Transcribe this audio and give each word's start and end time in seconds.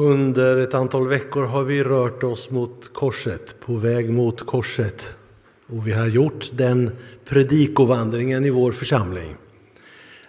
Under 0.00 0.56
ett 0.56 0.74
antal 0.74 1.08
veckor 1.08 1.42
har 1.42 1.62
vi 1.62 1.84
rört 1.84 2.22
oss 2.22 2.50
mot 2.50 2.92
korset, 2.92 3.60
på 3.60 3.76
väg 3.76 4.10
mot 4.10 4.46
korset. 4.46 5.16
Och 5.66 5.86
vi 5.86 5.92
har 5.92 6.06
gjort 6.06 6.50
den 6.52 6.90
predikovandringen 7.24 8.44
i 8.44 8.50
vår 8.50 8.72
församling. 8.72 9.36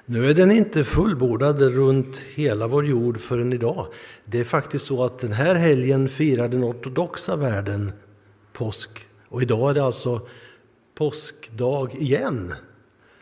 Nu 0.06 0.30
är 0.30 0.34
den 0.34 0.52
inte 0.52 0.84
fullbordad 0.84 1.62
runt 1.62 2.18
hela 2.18 2.68
vår 2.68 2.86
jord 2.86 3.22
förrän 3.22 3.54
idag. 3.54 3.88
Det 4.26 4.40
är 4.40 4.44
faktiskt 4.44 4.86
så 4.86 5.04
att 5.04 5.20
den 5.20 5.32
här 5.32 5.56
helgen 5.56 6.10
firar 6.10 6.48
den 6.48 6.64
ortodoxa 6.64 7.36
världen 7.36 7.92
påsk. 8.54 9.06
Och 9.28 9.42
idag 9.42 9.70
är 9.70 9.74
det 9.74 9.84
alltså 9.84 10.28
påskdag 10.96 11.96
igen 11.96 12.54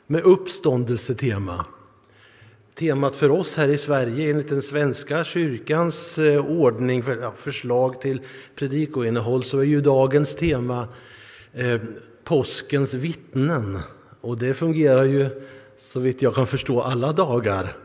med 0.08 0.24
uppståndelsetema. 0.24 1.66
Temat 2.80 3.16
för 3.16 3.32
oss 3.32 3.58
här 3.58 3.68
i 3.68 3.78
Sverige 3.78 4.30
enligt 4.30 4.48
den 4.48 4.62
svenska 4.62 5.24
kyrkans 5.24 6.18
eh, 6.18 6.46
ordning, 6.46 7.04
förslag 7.38 8.02
till 8.02 8.22
predikoinnehåll, 8.56 9.44
så 9.44 9.60
är 9.60 9.64
ju 9.64 9.82
dagens 9.82 10.36
tema 10.36 10.88
eh, 11.54 11.82
påskens 12.24 12.94
vittnen. 12.94 13.80
Och 14.22 14.38
det 14.38 14.54
fungerar 14.54 15.04
ju 15.04 15.30
så 15.78 16.00
vitt 16.00 16.22
jag 16.22 16.36
kan 16.36 16.48
förstå 16.48 16.82
alla 16.82 17.14
dagar. 17.14 17.76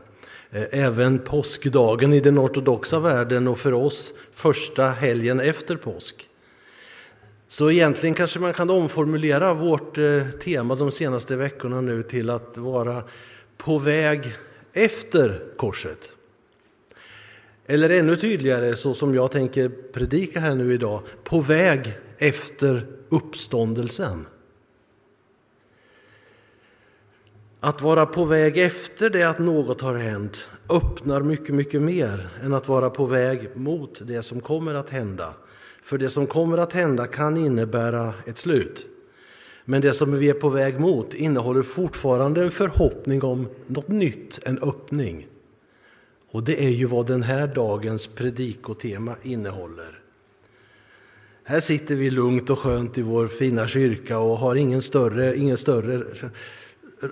Eh, 0.51 0.85
även 0.85 1.19
påskdagen 1.19 2.13
i 2.13 2.21
den 2.21 2.39
ortodoxa 2.39 2.99
världen 2.99 3.49
och 3.49 3.59
för 3.59 3.73
oss 3.73 4.15
första 4.33 4.87
helgen 4.87 5.41
efter 5.41 5.77
påsk. 5.77 6.29
Så 7.49 7.71
egentligen 7.71 8.15
kanske 8.15 8.39
man 8.39 8.55
kan 8.55 8.71
omformulera 8.71 9.55
vårt 9.55 9.99
eh, 9.99 10.29
tema 10.45 10.75
de 10.75 10.93
senaste 10.93 11.37
veckorna 11.37 11.81
nu 11.81 12.03
till 12.03 12.31
att 12.31 12.59
vara 12.59 13.03
på 13.57 13.79
väg 13.79 14.35
efter 14.75 15.45
korset. 15.57 16.13
Eller 17.67 17.91
ännu 17.91 18.17
tydligare, 18.17 18.77
så 18.77 18.95
som 18.95 19.15
jag 19.15 19.33
tänker 19.33 19.69
predika 19.69 20.41
här 20.41 20.55
nu 20.55 20.75
idag, 20.75 21.03
på 21.25 21.41
väg 21.41 21.99
efter 22.19 22.87
uppståndelsen. 23.09 24.27
Att 27.61 27.83
vara 27.83 28.07
på 28.07 28.25
väg 28.25 28.59
efter 28.59 29.11
det 29.11 29.23
att 29.23 29.39
något 29.39 29.81
har 29.81 29.95
hänt 29.95 30.49
öppnar 30.71 31.23
mycket, 31.23 31.55
mycket 31.55 31.83
mer 31.83 32.29
än 32.43 32.55
att 32.55 32.69
vara 32.69 32.91
på 32.91 33.07
väg 33.07 33.57
mot 33.57 34.01
det 34.07 34.23
som 34.23 34.41
kommer 34.41 34.75
att 34.75 34.91
hända. 34.91 35.35
För 35.83 35.99
det 35.99 36.11
som 36.11 36.27
kommer 36.27 36.59
att 36.59 36.73
hända 36.73 37.07
kan 37.07 37.37
innebära 37.37 38.15
ett 38.27 38.39
slut. 38.39 38.87
Men 39.65 39.81
det 39.81 39.95
som 39.95 40.19
vi 40.19 40.31
är 40.31 40.35
på 40.35 40.49
väg 40.49 40.81
mot 40.81 41.15
innehåller 41.15 41.63
fortfarande 41.63 42.43
en 42.43 42.51
förhoppning 42.51 43.23
om 43.23 43.49
något 43.67 43.89
nytt, 43.89 44.41
en 44.43 44.59
öppning. 44.59 45.27
Och 46.31 46.43
det 46.43 46.65
är 46.65 46.71
ju 46.71 46.87
vad 46.87 47.07
den 47.07 47.23
här 47.23 47.47
dagens 47.47 48.07
predikotema 48.07 49.15
innehåller. 49.23 50.01
Här 51.45 51.61
sitter 51.61 51.95
vi 51.95 52.11
lugnt 52.11 52.51
och 52.51 52.59
skönt 52.59 52.99
i 52.99 53.03
vår 53.03 53.29
fina 53.29 53.69
kyrka 53.69 54.19
och 54.19 54.39
har 54.39 54.57
ingen 54.57 54.83
större, 54.83 55.37
ingen 55.37 55.59
större 55.59 56.05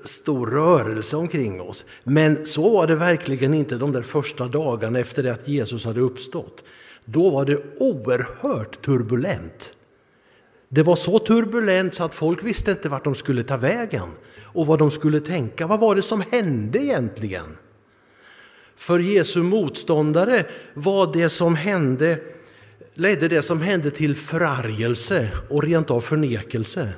stor 0.05 0.47
rörelse 0.47 1.17
omkring 1.17 1.61
oss. 1.61 1.85
Men 2.05 2.47
så 2.47 2.71
var 2.71 2.87
det 2.87 2.95
verkligen 2.95 3.55
inte 3.55 3.77
de 3.77 3.93
där 3.93 4.03
första 4.03 4.49
dagarna 4.49 4.99
efter 4.99 5.23
det 5.23 5.33
att 5.33 5.49
Jesus 5.49 5.85
hade 5.85 6.01
uppstått. 6.01 6.65
Då 7.05 7.31
var 7.31 7.45
det 7.45 7.63
oerhört 7.79 8.85
turbulent. 8.85 9.75
Det 10.75 10.83
var 10.83 10.97
så 10.97 11.19
turbulent 11.19 11.95
så 11.95 12.05
att 12.05 12.15
folk 12.15 12.45
visste 12.45 12.71
inte 12.71 12.89
vart 12.89 13.05
de 13.05 13.15
skulle 13.15 13.43
ta 13.43 13.57
vägen 13.57 14.09
och 14.43 14.67
vad 14.67 14.79
de 14.79 14.91
skulle 14.91 15.21
tänka. 15.21 15.67
Vad 15.67 15.81
var 15.81 15.95
det 15.95 16.03
som 16.03 16.23
hände 16.31 16.79
egentligen? 16.79 17.59
För 18.77 18.99
Jesu 18.99 19.43
motståndare 19.43 20.47
var 20.75 21.13
det 21.13 21.29
som 21.29 21.55
hände, 21.55 22.19
ledde 22.95 23.29
det 23.29 23.43
som 23.43 23.61
hände 23.61 23.91
till 23.91 24.17
förargelse 24.17 25.29
och 25.49 25.63
rent 25.63 25.91
av 25.91 26.01
förnekelse. 26.01 26.89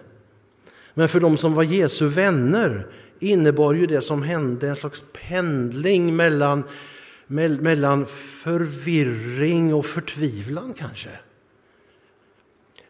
Men 0.95 1.09
för 1.09 1.21
de 1.21 1.37
som 1.37 1.55
var 1.55 1.63
Jesu 1.63 2.07
vänner 2.07 2.87
innebar 3.19 3.75
ju 3.75 3.87
det 3.87 4.01
som 4.01 4.23
hände 4.23 4.69
en 4.69 4.77
slags 4.77 5.05
pendling 5.29 6.17
mellan, 6.17 6.65
mellan 7.27 8.07
förvirring 8.43 9.75
och 9.75 9.87
förtvivlan 9.87 10.75
kanske. 10.79 11.11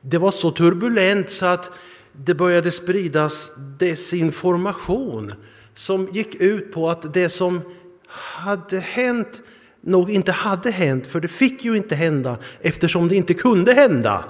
Det 0.06 0.18
var 0.18 0.30
så 0.30 0.50
turbulent 0.50 1.30
så 1.30 1.46
att 1.46 1.70
det 2.12 2.34
började 2.34 2.70
spridas 2.70 3.52
desinformation 3.78 5.32
som 5.74 6.08
gick 6.12 6.34
ut 6.34 6.72
på 6.72 6.90
att 6.90 7.14
det 7.14 7.28
som 7.28 7.60
hade 8.06 8.78
hänt 8.78 9.42
nog 9.80 10.10
inte 10.10 10.32
hade 10.32 10.70
hänt, 10.70 11.06
för 11.06 11.20
det 11.20 11.28
fick 11.28 11.64
ju 11.64 11.76
inte 11.76 11.94
hända 11.94 12.38
eftersom 12.60 13.08
det 13.08 13.16
inte 13.16 13.34
kunde 13.34 13.72
hända. 13.72 14.24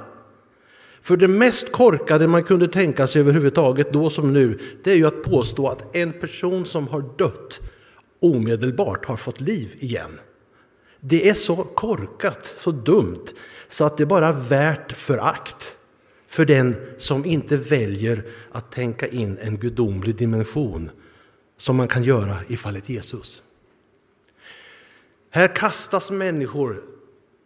För 1.03 1.17
det 1.17 1.29
mest 1.29 1.73
korkade 1.73 2.27
man 2.27 2.45
kunde 2.45 2.69
tänka 2.69 3.07
sig 3.07 3.21
överhuvudtaget 3.21 3.93
då 3.93 4.11
som 4.11 4.33
nu, 4.33 4.59
det 4.85 4.93
är 4.93 4.97
ju 4.97 5.07
att 5.07 5.23
påstå 5.23 5.69
att 5.69 5.97
en 5.97 6.13
person 6.13 6.67
som 6.67 6.89
har 6.89 7.05
dött 7.19 7.61
omedelbart 8.23 9.05
har 9.05 9.17
fått 9.17 9.41
liv 9.41 9.75
igen. 9.79 10.21
Det 11.01 11.29
är 11.29 11.35
så 11.35 11.57
korkat, 11.57 12.55
så 12.59 12.71
dumt, 12.71 13.25
så 13.69 13.85
att 13.85 13.97
det 13.97 14.07
bara 14.07 14.33
värt 14.33 14.97
förakt 14.97 15.64
för 16.35 16.45
den 16.45 16.77
som 16.97 17.25
inte 17.25 17.57
väljer 17.57 18.25
att 18.53 18.73
tänka 18.73 19.07
in 19.07 19.39
en 19.41 19.57
gudomlig 19.59 20.17
dimension 20.17 20.91
som 21.59 21.77
man 21.77 21.89
kan 21.89 22.03
göra 22.03 22.37
i 22.47 22.57
fallet 22.57 22.89
Jesus. 22.89 23.43
Här 25.31 25.57
kastas 25.57 26.11
människor 26.11 26.83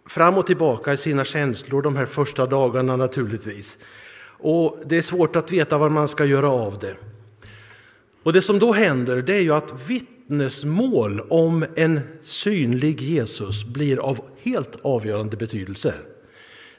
fram 0.07 0.35
och 0.35 0.47
tillbaka 0.47 0.93
i 0.93 0.97
sina 0.97 1.25
känslor 1.25 1.83
de 1.83 1.97
här 1.97 2.07
första 2.07 2.47
dagarna 2.47 2.97
naturligtvis. 2.97 3.79
Och 4.39 4.79
Det 4.85 4.97
är 4.97 5.03
svårt 5.03 5.37
att 5.37 5.53
veta 5.53 5.79
vad 5.79 5.93
man 5.93 6.09
ska 6.09 6.25
göra 6.25 6.51
av 6.51 6.79
det. 6.79 6.97
Och 8.23 8.33
Det 8.33 8.43
som 8.43 8.59
då 8.59 8.73
händer 8.73 9.23
det 9.23 9.37
är 9.37 9.43
ju 9.43 9.55
att 9.55 9.89
vittnesmål 9.89 11.21
om 11.21 11.65
en 11.77 12.01
synlig 12.23 13.01
Jesus 13.01 13.65
blir 13.65 13.99
av 13.99 14.21
helt 14.43 14.77
avgörande 14.83 15.37
betydelse. 15.37 15.95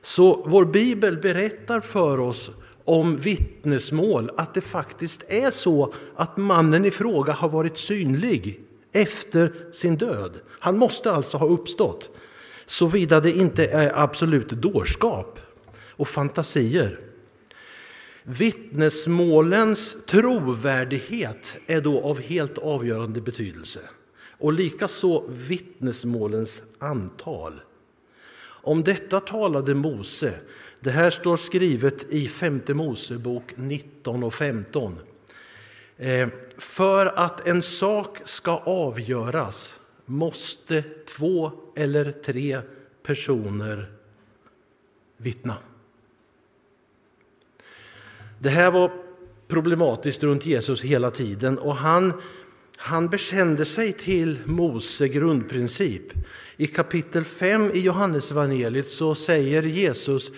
Så 0.01 0.43
vår 0.45 0.65
bibel 0.65 1.17
berättar 1.17 1.79
för 1.79 2.19
oss 2.19 2.49
om 2.85 3.17
vittnesmål 3.17 4.31
att 4.37 4.53
det 4.53 4.61
faktiskt 4.61 5.23
är 5.27 5.51
så 5.51 5.93
att 6.15 6.37
mannen 6.37 6.85
i 6.85 6.91
fråga 6.91 7.33
har 7.33 7.49
varit 7.49 7.77
synlig 7.77 8.59
efter 8.91 9.53
sin 9.73 9.97
död. 9.97 10.31
Han 10.47 10.77
måste 10.77 11.11
alltså 11.11 11.37
ha 11.37 11.47
uppstått, 11.47 12.09
såvida 12.65 13.19
det 13.19 13.31
inte 13.31 13.65
är 13.65 14.03
absolut 14.03 14.49
dårskap 14.49 15.39
och 15.95 16.07
fantasier. 16.07 16.99
Vittnesmålens 18.23 19.97
trovärdighet 20.05 21.55
är 21.67 21.81
då 21.81 22.01
av 22.01 22.21
helt 22.21 22.57
avgörande 22.57 23.21
betydelse 23.21 23.79
och 24.39 24.53
likaså 24.53 25.23
vittnesmålens 25.27 26.61
antal. 26.79 27.61
Om 28.69 28.83
detta 28.83 29.19
talade 29.19 29.73
Mose. 29.73 30.33
Det 30.79 30.89
här 30.89 31.09
står 31.09 31.37
skrivet 31.37 32.13
i 32.13 32.27
femte 32.27 32.73
Mosebok 32.73 33.43
19 33.55 34.23
och 34.23 34.33
15. 34.33 34.99
Eh, 35.97 36.27
för 36.57 37.05
att 37.05 37.47
en 37.47 37.61
sak 37.61 38.17
ska 38.25 38.57
avgöras 38.57 39.75
måste 40.05 40.83
två 41.17 41.51
eller 41.75 42.11
tre 42.11 42.59
personer 43.03 43.91
vittna. 45.17 45.57
Det 48.39 48.49
här 48.49 48.71
var 48.71 48.91
problematiskt 49.47 50.23
runt 50.23 50.45
Jesus 50.45 50.81
hela 50.81 51.11
tiden 51.11 51.59
och 51.59 51.75
han, 51.75 52.13
han 52.81 53.07
bekände 53.07 53.65
sig 53.65 53.93
till 53.93 54.37
Mose 54.45 55.07
grundprincip. 55.07 56.13
I 56.57 56.67
kapitel 56.67 57.23
5 57.23 57.71
i 57.73 57.79
Johannesevangeliet 57.79 58.89
så 58.89 59.15
säger 59.15 59.63
Jesus, 59.63 60.31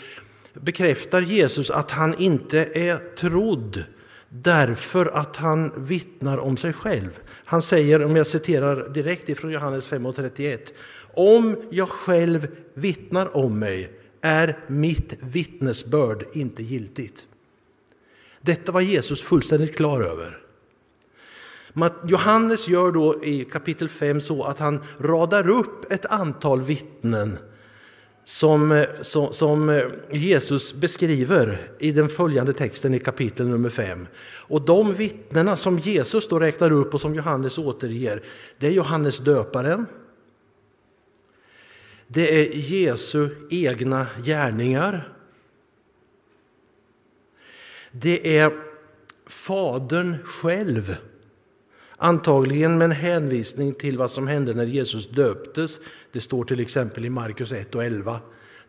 bekräftar 0.53 1.21
Jesus 1.21 1.71
att 1.71 1.91
han 1.91 2.13
inte 2.19 2.59
är 2.73 3.15
trodd 3.15 3.83
därför 4.29 5.05
att 5.05 5.35
han 5.35 5.85
vittnar 5.85 6.37
om 6.37 6.57
sig 6.57 6.73
själv. 6.73 7.19
Han 7.27 7.61
säger, 7.61 8.03
om 8.05 8.15
jag 8.15 8.27
citerar 8.27 8.89
direkt 8.89 9.29
ifrån 9.29 9.51
Johannes 9.51 9.91
5.31, 9.91 10.59
om 11.13 11.57
jag 11.69 11.89
själv 11.89 12.47
vittnar 12.73 13.37
om 13.37 13.59
mig 13.59 13.91
är 14.21 14.59
mitt 14.67 15.17
vittnesbörd 15.19 16.25
inte 16.33 16.63
giltigt. 16.63 17.25
Detta 18.41 18.71
var 18.71 18.81
Jesus 18.81 19.21
fullständigt 19.21 19.75
klar 19.75 20.01
över. 20.01 20.40
Johannes 22.05 22.67
gör 22.67 22.91
då 22.91 23.23
i 23.23 23.45
kapitel 23.45 23.89
5 23.89 24.21
så 24.21 24.43
att 24.43 24.59
han 24.59 24.83
radar 24.99 25.49
upp 25.49 25.91
ett 25.91 26.05
antal 26.05 26.61
vittnen 26.61 27.37
som, 28.23 28.71
eh, 28.71 28.87
som, 29.01 29.33
som, 29.33 29.89
Jesus 30.11 30.73
beskriver 30.73 31.71
i 31.79 31.91
den 31.91 32.09
följande 32.09 32.53
texten 32.53 32.93
i 32.93 32.99
kapitel 32.99 33.47
nummer 33.47 33.69
5. 33.69 34.07
Och 34.23 34.61
de 34.61 34.93
vittnena 34.93 35.55
som 35.55 35.79
Jesus 35.79 36.27
då 36.27 36.39
räknar 36.39 36.71
upp 36.71 36.93
och 36.93 37.01
som 37.01 37.15
Johannes 37.15 37.57
återger, 37.57 38.23
det 38.59 38.67
är 38.67 38.71
Johannes 38.71 39.17
döparen, 39.17 39.85
Det 42.13 42.41
är 42.41 42.55
Jesu 42.55 43.29
egna 43.49 44.07
gärningar. 44.23 45.13
Det 47.91 48.37
är 48.37 48.51
Fadern 49.27 50.17
själv. 50.25 50.95
Antagligen 52.03 52.77
med 52.77 52.85
en 52.85 52.91
hänvisning 52.91 53.73
till 53.73 53.97
vad 53.97 54.11
som 54.11 54.27
hände 54.27 54.53
när 54.53 54.65
Jesus 54.65 55.09
döptes. 55.09 55.79
Det 56.11 56.21
står 56.21 56.43
till 56.43 56.59
exempel 56.59 57.05
i 57.05 57.09
Markus 57.09 57.51
1 57.51 57.75
och 57.75 57.83
11. 57.83 58.19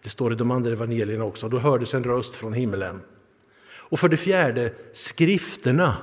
Det 0.03 0.09
står 0.09 0.33
i 0.33 0.37
de 0.37 0.51
andra 0.51 0.73
evangelierna 0.73 1.25
också. 1.25 1.49
Då 1.49 1.59
hördes 1.59 1.95
en 1.95 2.05
röst 2.05 2.35
från 2.35 2.53
himlen. 2.53 3.01
Och 3.75 4.01
för 4.01 4.09
det 4.09 4.17
fjärde, 4.17 4.73
skrifterna. 4.93 5.97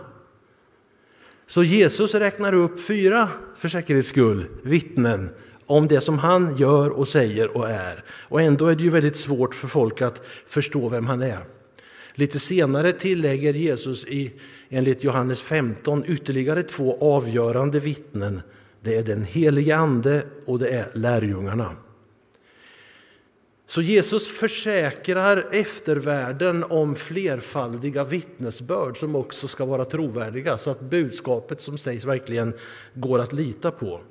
Så 1.47 1.63
Jesus 1.63 2.15
räknar 2.15 2.53
upp 2.53 2.81
fyra, 2.81 3.29
för 3.57 3.69
säkerhets 3.69 4.09
skull, 4.09 4.45
vittnen 4.63 5.29
om 5.65 5.87
det 5.87 6.01
som 6.01 6.19
han 6.19 6.57
gör 6.57 6.89
och 6.89 7.07
säger 7.07 7.57
och 7.57 7.69
är. 7.69 8.03
Och 8.09 8.41
ändå 8.41 8.67
är 8.67 8.75
det 8.75 8.83
ju 8.83 8.89
väldigt 8.89 9.17
svårt 9.17 9.55
för 9.55 9.67
folk 9.67 10.01
att 10.01 10.21
förstå 10.47 10.89
vem 10.89 11.07
han 11.07 11.21
är. 11.21 11.58
Lite 12.19 12.39
senare 12.39 12.92
tillägger 12.92 13.54
Jesus 13.54 14.06
i, 14.07 14.31
enligt 14.69 15.04
Johannes 15.04 15.42
15 15.42 16.04
ytterligare 16.07 16.63
två 16.63 16.98
avgörande 17.01 17.80
vittnen. 17.80 18.42
Det 18.81 18.95
är 18.95 19.04
den 19.04 19.24
helige 19.24 19.75
Ande 19.75 20.24
och 20.45 20.60
det 20.60 20.69
är 20.69 20.88
lärjungarna. 20.94 21.71
Så 23.68 23.81
Jesus 23.81 24.27
försäkrar 24.27 25.48
eftervärlden 25.51 26.63
om 26.63 26.95
flerfaldiga 26.95 28.04
vittnesbörd 28.04 28.98
som 28.98 29.16
också 29.16 29.48
ska 29.48 29.66
vara 29.66 29.86
trovärdiga 29.86 30.57
så 30.57 30.69
att 30.69 30.81
budskapet 30.81 31.62
som 31.62 31.77
sägs 31.77 32.06
verkligen 32.06 32.54
går 32.94 33.19
att 33.19 33.33
lita 33.33 33.71
på. 33.71 34.01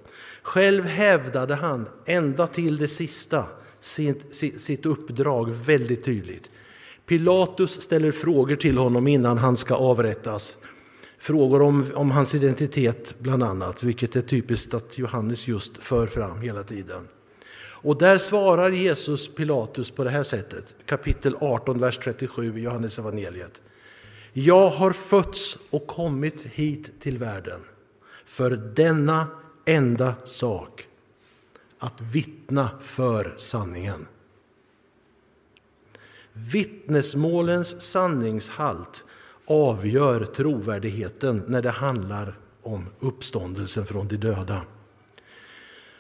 Själv 0.43 0.85
hävdade 0.85 1.55
han 1.55 1.89
ända 2.07 2.47
till 2.47 2.77
det 2.77 2.89
sista 2.89 3.45
sitt, 3.81 4.35
sitt 4.61 4.87
uppdrag 4.87 5.51
väldigt 5.51 6.05
tydligt. 6.05 6.51
Pilatus 7.09 7.83
ställer 7.83 8.13
frågor 8.13 8.57
till 8.57 8.79
honom 8.79 9.09
innan 9.09 9.39
han 9.39 9.57
ska 9.57 9.75
avrättas. 9.75 10.57
Frågor 11.19 11.63
om, 11.63 11.85
om 11.95 12.11
hans 12.11 12.35
identitet 12.35 13.15
bland 13.19 13.43
annat, 13.43 13.83
vilket 13.83 14.17
är 14.17 14.23
typiskt 14.23 14.75
att 14.75 14.99
Johannes 14.99 15.49
just 15.49 15.77
för 15.77 16.07
fram 16.07 16.41
hela 16.41 16.63
tiden. 16.63 17.09
Och 17.61 17.99
där 17.99 18.19
svarar 18.19 18.71
Jesus 18.71 19.35
Pilatus 19.35 19.91
på 19.91 20.05
det 20.05 20.11
här 20.11 20.23
sättet, 20.23 20.77
kapitel 20.87 21.37
18, 21.41 21.81
vers 21.81 21.99
37 21.99 22.59
i 22.59 22.63
Johannes 22.63 22.99
evangeliet. 22.99 23.63
Jag 24.33 24.71
har 24.71 24.93
fötts 24.93 25.59
och 25.71 25.87
kommit 25.87 26.43
hit 26.53 27.01
till 27.01 27.19
världen 27.19 27.61
för 28.27 28.51
denna 28.51 29.27
enda 29.65 30.15
sak, 30.25 30.87
att 31.79 32.01
vittna 32.01 32.71
för 32.83 33.35
sanningen. 33.37 34.07
Vittnesmålens 36.39 37.83
sanningshalt 37.83 39.05
avgör 39.47 40.25
trovärdigheten 40.25 41.43
när 41.47 41.63
det 41.63 41.71
handlar 41.71 42.39
om 42.63 42.87
uppståndelsen 42.99 43.87
från 43.87 44.09
de 44.09 44.17
döda. 44.17 44.63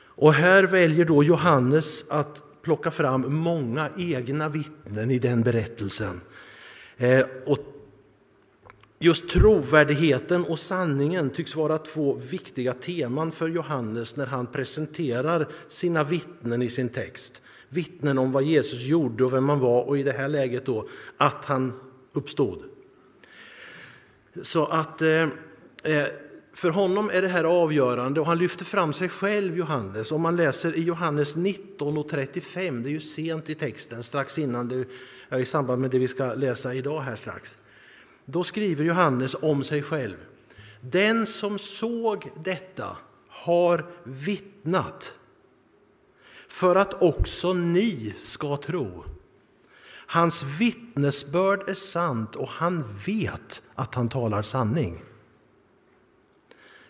Och 0.04 0.32
här 0.32 0.64
väljer 0.64 1.04
då 1.04 1.24
Johannes 1.24 2.04
att 2.10 2.62
plocka 2.62 2.90
fram 2.90 3.34
många 3.34 3.90
egna 3.96 4.48
vittnen 4.48 5.10
i 5.10 5.18
den 5.18 5.42
berättelsen. 5.42 6.20
Eh, 6.96 7.26
och 7.46 7.58
just 8.98 9.28
trovärdigheten 9.28 10.44
och 10.44 10.58
sanningen 10.58 11.30
tycks 11.30 11.56
vara 11.56 11.78
två 11.78 12.14
viktiga 12.14 12.72
teman 12.72 13.32
för 13.32 13.48
Johannes 13.48 14.16
när 14.16 14.26
han 14.26 14.46
presenterar 14.46 15.48
sina 15.68 16.04
vittnen 16.04 16.62
i 16.62 16.68
sin 16.68 16.88
text. 16.88 17.42
Vittnen 17.68 18.18
om 18.18 18.32
vad 18.32 18.42
Jesus 18.42 18.82
gjorde 18.82 19.24
och 19.24 19.32
vem 19.32 19.48
han 19.48 19.60
var 19.60 19.88
och 19.88 19.98
i 19.98 20.02
det 20.02 20.12
här 20.12 20.28
läget 20.28 20.66
då 20.66 20.88
att 21.16 21.44
han 21.44 21.72
uppstod. 22.12 22.62
Så 24.42 24.66
att 24.66 25.02
eh, 25.02 25.22
eh 25.82 26.06
för 26.58 26.70
honom 26.70 27.10
är 27.12 27.22
det 27.22 27.28
här 27.28 27.44
avgörande 27.44 28.20
och 28.20 28.26
han 28.26 28.38
lyfter 28.38 28.64
fram 28.64 28.92
sig 28.92 29.08
själv, 29.08 29.56
Johannes. 29.56 30.12
Om 30.12 30.20
man 30.20 30.36
läser 30.36 30.76
i 30.76 30.82
Johannes 30.82 31.36
19 31.36 31.98
och 31.98 32.08
35, 32.08 32.82
det 32.82 32.88
är 32.88 32.90
ju 32.90 33.00
sent 33.00 33.50
i 33.50 33.54
texten, 33.54 34.02
strax 34.02 34.38
innan 34.38 34.68
det, 34.68 34.84
i 35.38 35.44
samband 35.44 35.82
med 35.82 35.90
det 35.90 35.98
vi 35.98 36.08
ska 36.08 36.34
läsa 36.34 36.74
idag 36.74 37.00
här 37.00 37.16
strax. 37.16 37.58
Då 38.24 38.44
skriver 38.44 38.84
Johannes 38.84 39.36
om 39.42 39.64
sig 39.64 39.82
själv. 39.82 40.16
Den 40.80 41.26
som 41.26 41.58
såg 41.58 42.30
detta 42.44 42.96
har 43.28 43.86
vittnat 44.04 45.14
för 46.48 46.76
att 46.76 47.02
också 47.02 47.52
ni 47.52 48.14
ska 48.18 48.56
tro. 48.56 49.04
Hans 50.06 50.42
vittnesbörd 50.42 51.68
är 51.68 51.74
sant 51.74 52.34
och 52.34 52.48
han 52.48 52.84
vet 53.06 53.62
att 53.74 53.94
han 53.94 54.08
talar 54.08 54.42
sanning. 54.42 55.02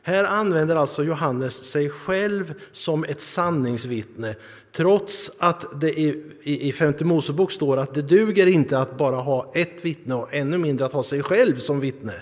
Här 0.02 0.24
använder 0.24 0.76
alltså 0.76 1.04
Johannes 1.04 1.64
sig 1.64 1.90
själv 1.90 2.54
som 2.72 3.04
ett 3.04 3.20
sanningsvittne 3.20 4.34
trots 4.72 5.30
att 5.38 5.80
det 5.80 5.98
i, 5.98 6.72
femte 6.78 7.04
Mosebok 7.04 7.52
står 7.52 7.76
att 7.76 7.94
det 7.94 8.02
duger 8.02 8.46
inte 8.46 8.78
att 8.78 8.98
bara 8.98 9.16
ha 9.16 9.52
ett 9.54 9.84
vittne 9.84 10.14
och 10.14 10.34
ännu 10.34 10.58
mindre 10.58 10.86
att 10.86 10.92
ha 10.92 11.02
sig 11.02 11.22
själv 11.22 11.58
som 11.58 11.80
vittne. 11.80 12.14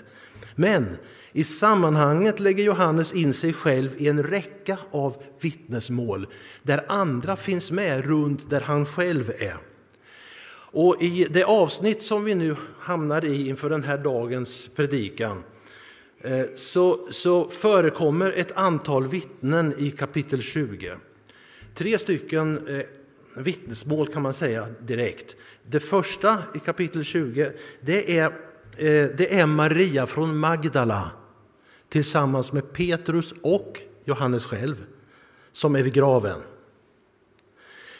Men 0.55 0.97
i 1.37 1.43
sammanhanget 1.43 2.39
lägger 2.39 2.63
Johannes 2.63 3.13
in 3.13 3.33
sig 3.33 3.53
själv 3.53 3.89
i 3.97 4.07
en 4.07 4.23
räcka 4.23 4.77
av 4.91 5.23
vittnesmål 5.41 6.27
där 6.63 6.85
andra 6.87 7.35
finns 7.35 7.71
med 7.71 8.05
runt 8.05 8.49
där 8.49 8.61
han 8.61 8.85
själv 8.85 9.29
är. 9.29 9.57
Och 10.71 11.01
I 11.01 11.27
det 11.29 11.43
avsnitt 11.43 12.01
som 12.01 12.23
vi 12.23 12.35
nu 12.35 12.55
hamnar 12.79 13.25
i 13.25 13.47
inför 13.47 13.69
den 13.69 13.83
här 13.83 13.97
dagens 13.97 14.69
predikan 14.75 15.43
eh, 16.21 16.45
så, 16.55 17.07
så 17.11 17.49
förekommer 17.49 18.31
ett 18.31 18.57
antal 18.57 19.07
vittnen 19.07 19.73
i 19.77 19.91
kapitel 19.91 20.41
20. 20.41 20.91
Tre 21.75 21.99
stycken 21.99 22.67
eh, 22.67 22.85
vittnesmål 23.43 24.07
kan 24.07 24.21
man 24.21 24.33
säga 24.33 24.67
direkt. 24.81 25.35
Det 25.67 25.79
första 25.79 26.37
i 26.55 26.59
kapitel 26.59 27.03
20 27.03 27.51
det 27.81 28.17
är, 28.17 28.25
eh, 28.25 29.09
det 29.17 29.39
är 29.39 29.45
Maria 29.45 30.07
från 30.07 30.37
Magdala 30.37 31.11
tillsammans 31.89 32.53
med 32.53 32.73
Petrus 32.73 33.33
och 33.41 33.81
Johannes 34.05 34.45
själv 34.45 34.85
som 35.51 35.75
är 35.75 35.83
vid 35.83 35.93
graven. 35.93 36.39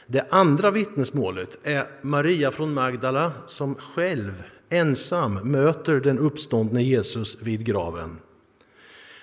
Det 0.08 0.28
andra 0.30 0.72
vittnesmålet 0.72 1.58
är 1.64 1.84
Maria 2.02 2.52
från 2.52 2.74
Magdala 2.74 3.32
som 3.48 3.76
själv 3.76 4.44
ensam 4.70 5.34
möter 5.34 6.00
den 6.00 6.20
uppståndne 6.20 6.84
Jesus 6.84 7.38
vid 7.42 7.66
graven. 7.66 8.20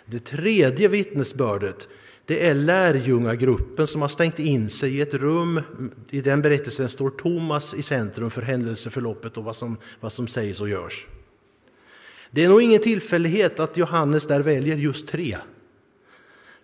Det 0.07 0.25
tredje 0.25 0.89
vittnesbördet 0.89 1.89
det 2.27 2.47
är 2.47 2.55
lärjungagruppen 2.55 3.87
som 3.87 4.03
har 4.03 4.09
stängt 4.09 4.39
in 4.39 4.71
sig 4.71 4.97
i 4.97 5.01
ett 5.01 5.15
rum. 5.15 5.61
I 6.11 6.21
den 6.21 6.43
berättelsen 6.43 6.89
står 6.89 7.11
Thomas 7.11 7.75
i 7.75 7.83
centrum 7.83 8.31
för 8.31 8.43
händelseförloppet 8.43 9.37
och 9.37 9.45
vad 9.45 9.57
som, 9.57 9.79
vad 10.01 10.13
som 10.13 10.29
sägs 10.29 10.61
och 10.61 10.69
görs. 10.69 11.07
Det 12.35 12.45
är 12.45 12.49
nog 12.49 12.63
ingen 12.63 12.81
tillfällighet 12.81 13.61
att 13.61 13.77
Johannes 13.77 14.27
där 14.27 14.41
väljer 14.41 14.77
just 14.77 15.09
tre. 15.09 15.37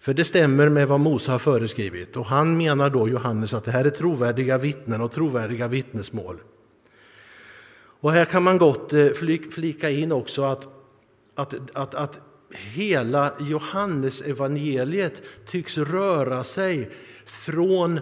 För 0.00 0.14
det 0.14 0.24
stämmer 0.24 0.68
med 0.68 0.88
vad 0.88 1.00
Mose 1.00 1.30
har 1.30 1.38
föreskrivit. 1.38 2.16
Och 2.16 2.26
han 2.26 2.56
menar 2.56 2.90
då, 2.90 3.08
Johannes, 3.08 3.54
att 3.54 3.64
det 3.64 3.70
här 3.70 3.84
är 3.84 3.90
trovärdiga 3.90 4.58
vittnen 4.58 5.00
och 5.00 5.12
trovärdiga 5.12 5.68
vittnesmål. 5.68 6.36
Och 8.00 8.12
här 8.12 8.24
kan 8.24 8.42
man 8.42 8.58
gott 8.58 8.92
eh, 8.92 9.08
flika 9.50 9.90
in 9.90 10.12
också 10.12 10.42
att, 10.42 10.68
att, 11.34 11.76
att, 11.76 11.94
att 11.94 12.20
hela 12.74 13.32
Johannesevangeliet 13.40 15.22
tycks 15.46 15.78
röra 15.78 16.44
sig 16.44 16.90
från, 17.24 18.00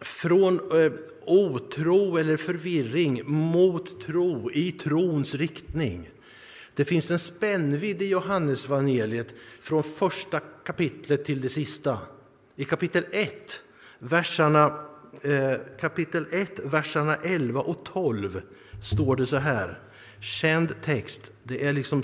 från 0.00 0.54
eh, 0.54 0.92
otro 1.26 2.16
eller 2.16 2.36
förvirring 2.36 3.22
mot 3.24 4.00
tro, 4.00 4.50
i 4.50 4.72
trons 4.72 5.34
riktning. 5.34 6.08
Det 6.74 6.84
finns 6.84 7.10
en 7.10 7.18
spännvidd 7.18 8.02
i 8.02 8.06
Johannesevangeliet 8.06 9.34
från 9.60 9.82
första 9.82 10.40
kapitlet 10.40 11.24
till 11.24 11.40
det 11.40 11.48
sista. 11.48 11.98
I 12.56 12.64
kapitel 12.64 13.04
1, 13.10 13.60
verserna, 13.98 14.64
eh, 15.22 15.60
kapitel 15.80 16.26
1, 16.30 16.60
verserna 16.64 17.16
11 17.16 17.60
och 17.60 17.84
12 17.84 18.42
står 18.82 19.16
det 19.16 19.26
så 19.26 19.36
här. 19.36 19.78
Känd 20.20 20.82
text. 20.82 21.32
Det 21.42 21.66
är 21.66 21.72
liksom 21.72 22.02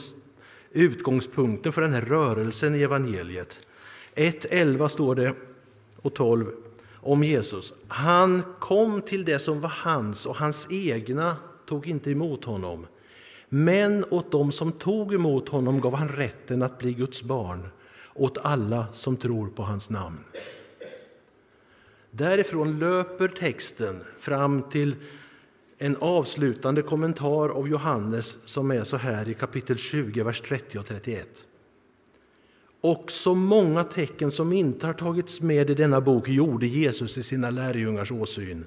utgångspunkten 0.71 1.73
för 1.73 1.83
den 1.83 1.93
här 1.93 2.03
rörelsen 2.03 2.75
i 2.75 2.83
evangeliet. 2.83 3.67
1.11 4.15 4.89
står 4.89 5.15
det 5.15 5.35
och 5.97 6.15
12 6.15 6.47
om 7.01 7.25
Jesus. 7.25 7.75
Han 7.89 8.43
kom 8.59 9.03
till 9.03 9.25
det 9.25 9.39
som 9.39 9.61
var 9.61 9.73
hans 9.75 10.27
och 10.27 10.37
hans 10.37 10.67
egna 10.71 11.37
tog 11.67 11.87
inte 11.87 12.11
emot 12.11 12.45
honom. 12.45 12.87
Men 13.49 14.05
åt 14.11 14.33
dem 14.33 14.53
som 14.53 14.73
tog 14.73 15.15
emot 15.15 15.49
honom 15.49 15.81
gav 15.81 15.95
han 15.95 16.09
rätten 16.09 16.63
att 16.63 16.79
bli 16.79 16.93
Guds 16.93 17.23
barn, 17.23 17.69
åt 18.15 18.39
alla 18.39 18.87
som 18.93 19.17
tror 19.17 19.49
på 19.49 19.63
hans 19.63 19.91
namn. 19.91 20.19
Därifrån 22.11 22.79
löper 22.79 23.29
texten 23.29 24.01
fram 24.19 24.63
till 24.63 24.97
en 25.79 25.97
avslutande 26.01 26.83
kommentar 26.83 27.49
av 27.49 27.69
Johannes 27.69 28.39
som 28.45 28.71
är 28.71 28.85
så 28.85 28.97
här 28.97 29.29
i 29.29 29.35
kapitel 29.35 29.77
20, 29.77 30.23
vers 30.23 30.41
30 30.41 30.79
och 30.79 30.87
31. 30.87 31.45
Och 32.81 33.11
så 33.11 33.35
många 33.35 33.85
tecken 33.85 34.31
som 34.31 34.53
inte 34.53 34.87
har 34.87 34.95
tagits 34.95 35.41
med 35.41 35.71
i 35.71 35.75
denna 35.75 36.01
bok 36.01 36.29
gjorde 36.29 36.67
Jesus 36.67 37.19
i 37.19 37.23
sina 37.23 37.51
lärjungars 37.51 38.13
åsyn. 38.13 38.67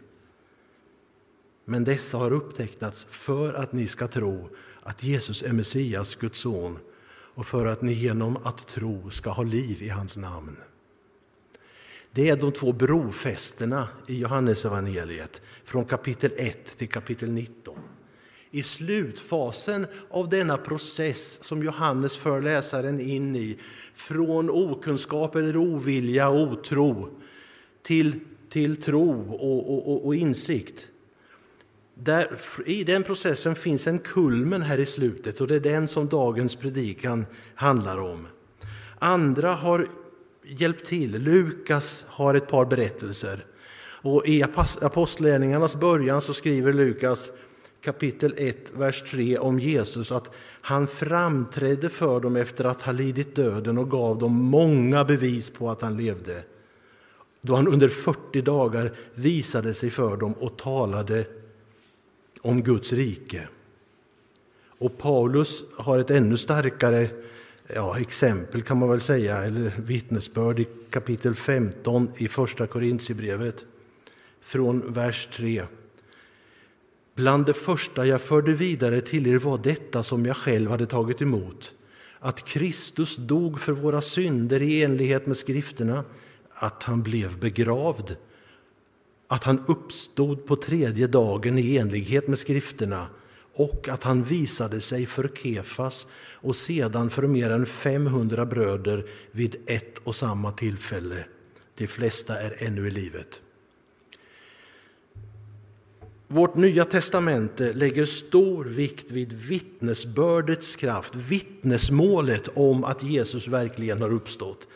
Men 1.65 1.83
dessa 1.83 2.17
har 2.17 2.33
upptecknats 2.33 3.03
för 3.03 3.53
att 3.53 3.73
ni 3.73 3.87
ska 3.87 4.07
tro 4.07 4.49
att 4.81 5.03
Jesus 5.03 5.43
är 5.43 5.53
Messias, 5.53 6.15
Guds 6.15 6.39
son 6.39 6.79
och 7.35 7.47
för 7.47 7.65
att 7.65 7.81
ni 7.81 7.93
genom 7.93 8.37
att 8.43 8.67
tro 8.67 9.09
ska 9.09 9.29
ha 9.29 9.43
liv 9.43 9.81
i 9.81 9.89
hans 9.89 10.17
namn. 10.17 10.57
Det 12.11 12.29
är 12.29 12.37
de 12.37 12.51
två 12.51 12.71
brofästena 12.71 13.87
i 14.07 14.19
Johannesevangeliet 14.19 15.41
från 15.65 15.85
kapitel 15.85 16.31
1 16.37 16.77
till 16.77 16.89
kapitel 16.89 17.29
19. 17.29 17.79
I 18.51 18.63
slutfasen 18.63 19.87
av 20.09 20.29
denna 20.29 20.57
process 20.57 21.43
som 21.43 21.63
Johannes 21.63 22.17
för 22.17 22.41
läsaren 22.41 22.99
in 22.99 23.35
i 23.35 23.57
från 23.93 24.49
okunskap 24.49 25.35
eller 25.35 25.57
ovilja 25.57 26.29
och 26.29 26.41
otro 26.41 27.09
till, 27.81 28.19
till 28.49 28.81
tro 28.81 29.33
och, 29.33 29.89
och, 29.89 30.05
och 30.05 30.15
insikt. 30.15 30.90
Där, 32.03 32.39
I 32.65 32.83
den 32.83 33.03
processen 33.03 33.55
finns 33.55 33.87
en 33.87 33.99
kulmen 33.99 34.61
här 34.61 34.77
i 34.77 34.85
slutet 34.85 35.41
och 35.41 35.47
det 35.47 35.55
är 35.55 35.59
den 35.59 35.87
som 35.87 36.07
dagens 36.07 36.55
predikan 36.55 37.25
handlar 37.55 37.97
om. 37.97 38.27
Andra 38.99 39.51
har 39.51 39.87
hjälpt 40.43 40.85
till. 40.85 41.21
Lukas 41.21 42.05
har 42.07 42.35
ett 42.35 42.47
par 42.47 42.65
berättelser. 42.65 43.45
Och 44.03 44.27
I 44.27 44.43
Apostlagärningarnas 44.81 45.75
början 45.75 46.21
så 46.21 46.33
skriver 46.33 46.73
Lukas 46.73 47.31
kapitel 47.83 48.33
1, 48.37 48.57
vers 48.73 49.03
3 49.11 49.37
om 49.37 49.59
Jesus 49.59 50.11
att 50.11 50.29
han 50.61 50.87
framträdde 50.87 51.89
för 51.89 52.19
dem 52.19 52.35
efter 52.35 52.65
att 52.65 52.81
ha 52.81 52.91
lidit 52.91 53.35
döden 53.35 53.77
och 53.77 53.91
gav 53.91 54.17
dem 54.17 54.33
många 54.33 55.05
bevis 55.05 55.49
på 55.49 55.69
att 55.69 55.81
han 55.81 55.97
levde. 55.97 56.43
Då 57.41 57.55
han 57.55 57.67
under 57.67 57.89
40 57.89 58.41
dagar 58.41 58.93
visade 59.13 59.73
sig 59.73 59.89
för 59.89 60.17
dem 60.17 60.33
och 60.33 60.57
talade 60.57 61.25
om 62.41 62.63
Guds 62.63 62.93
rike. 62.93 63.47
Och 64.67 64.97
Paulus 64.97 65.63
har 65.77 65.99
ett 65.99 66.09
ännu 66.09 66.37
starkare 66.37 67.09
ja, 67.75 67.99
exempel 67.99 68.61
kan 68.61 68.77
man 68.77 68.89
väl 68.89 69.01
säga, 69.01 69.37
eller 69.37 69.73
vittnesbörd 69.77 70.59
i 70.59 70.67
kapitel 70.89 71.35
15 71.35 72.11
i 72.17 72.27
Första 72.27 72.67
Korintierbrevet 72.67 73.65
från 74.41 74.93
vers 74.93 75.29
3. 75.33 75.63
Bland 77.15 77.45
det 77.45 77.53
första 77.53 78.05
jag 78.05 78.21
förde 78.21 78.53
vidare 78.53 79.01
till 79.01 79.27
er 79.27 79.39
var 79.39 79.57
detta 79.57 80.03
som 80.03 80.25
jag 80.25 80.37
själv 80.37 80.71
hade 80.71 80.85
tagit 80.85 81.21
emot, 81.21 81.73
att 82.19 82.45
Kristus 82.45 83.15
dog 83.15 83.59
för 83.59 83.71
våra 83.71 84.01
synder 84.01 84.61
i 84.61 84.83
enlighet 84.83 85.25
med 85.25 85.37
skrifterna, 85.37 86.03
att 86.49 86.83
han 86.83 87.03
blev 87.03 87.39
begravd, 87.39 88.15
att 89.31 89.43
han 89.43 89.63
uppstod 89.67 90.45
på 90.45 90.55
tredje 90.55 91.07
dagen 91.07 91.59
i 91.59 91.77
enlighet 91.77 92.27
med 92.27 92.39
skrifterna 92.39 93.07
och 93.55 93.89
att 93.89 94.03
han 94.03 94.23
visade 94.23 94.81
sig 94.81 95.05
för 95.05 95.31
Kefas 95.43 96.07
och 96.33 96.55
sedan 96.55 97.09
för 97.09 97.27
mer 97.27 97.49
än 97.49 97.65
500 97.65 98.45
bröder 98.45 99.05
vid 99.31 99.55
ett 99.65 99.97
och 99.97 100.15
samma 100.15 100.51
tillfälle. 100.51 101.25
De 101.77 101.87
flesta 101.87 102.41
är 102.41 102.67
ännu 102.67 102.87
i 102.87 102.91
livet. 102.91 103.41
Vårt 106.27 106.55
Nya 106.55 106.85
testamente 106.85 107.73
lägger 107.73 108.05
stor 108.05 108.65
vikt 108.65 109.11
vid 109.11 109.33
vittnesbördets 109.33 110.75
kraft, 110.75 111.15
vittnesmålet 111.15 112.47
om 112.53 112.83
att 112.83 113.03
Jesus 113.03 113.47
verkligen 113.47 114.01
har 114.01 114.13
uppstått. 114.13 114.67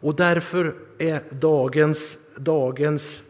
Och 0.00 0.16
därför 0.16 0.74
är 0.98 1.22
dagens, 1.30 2.18
dagens 2.38 3.22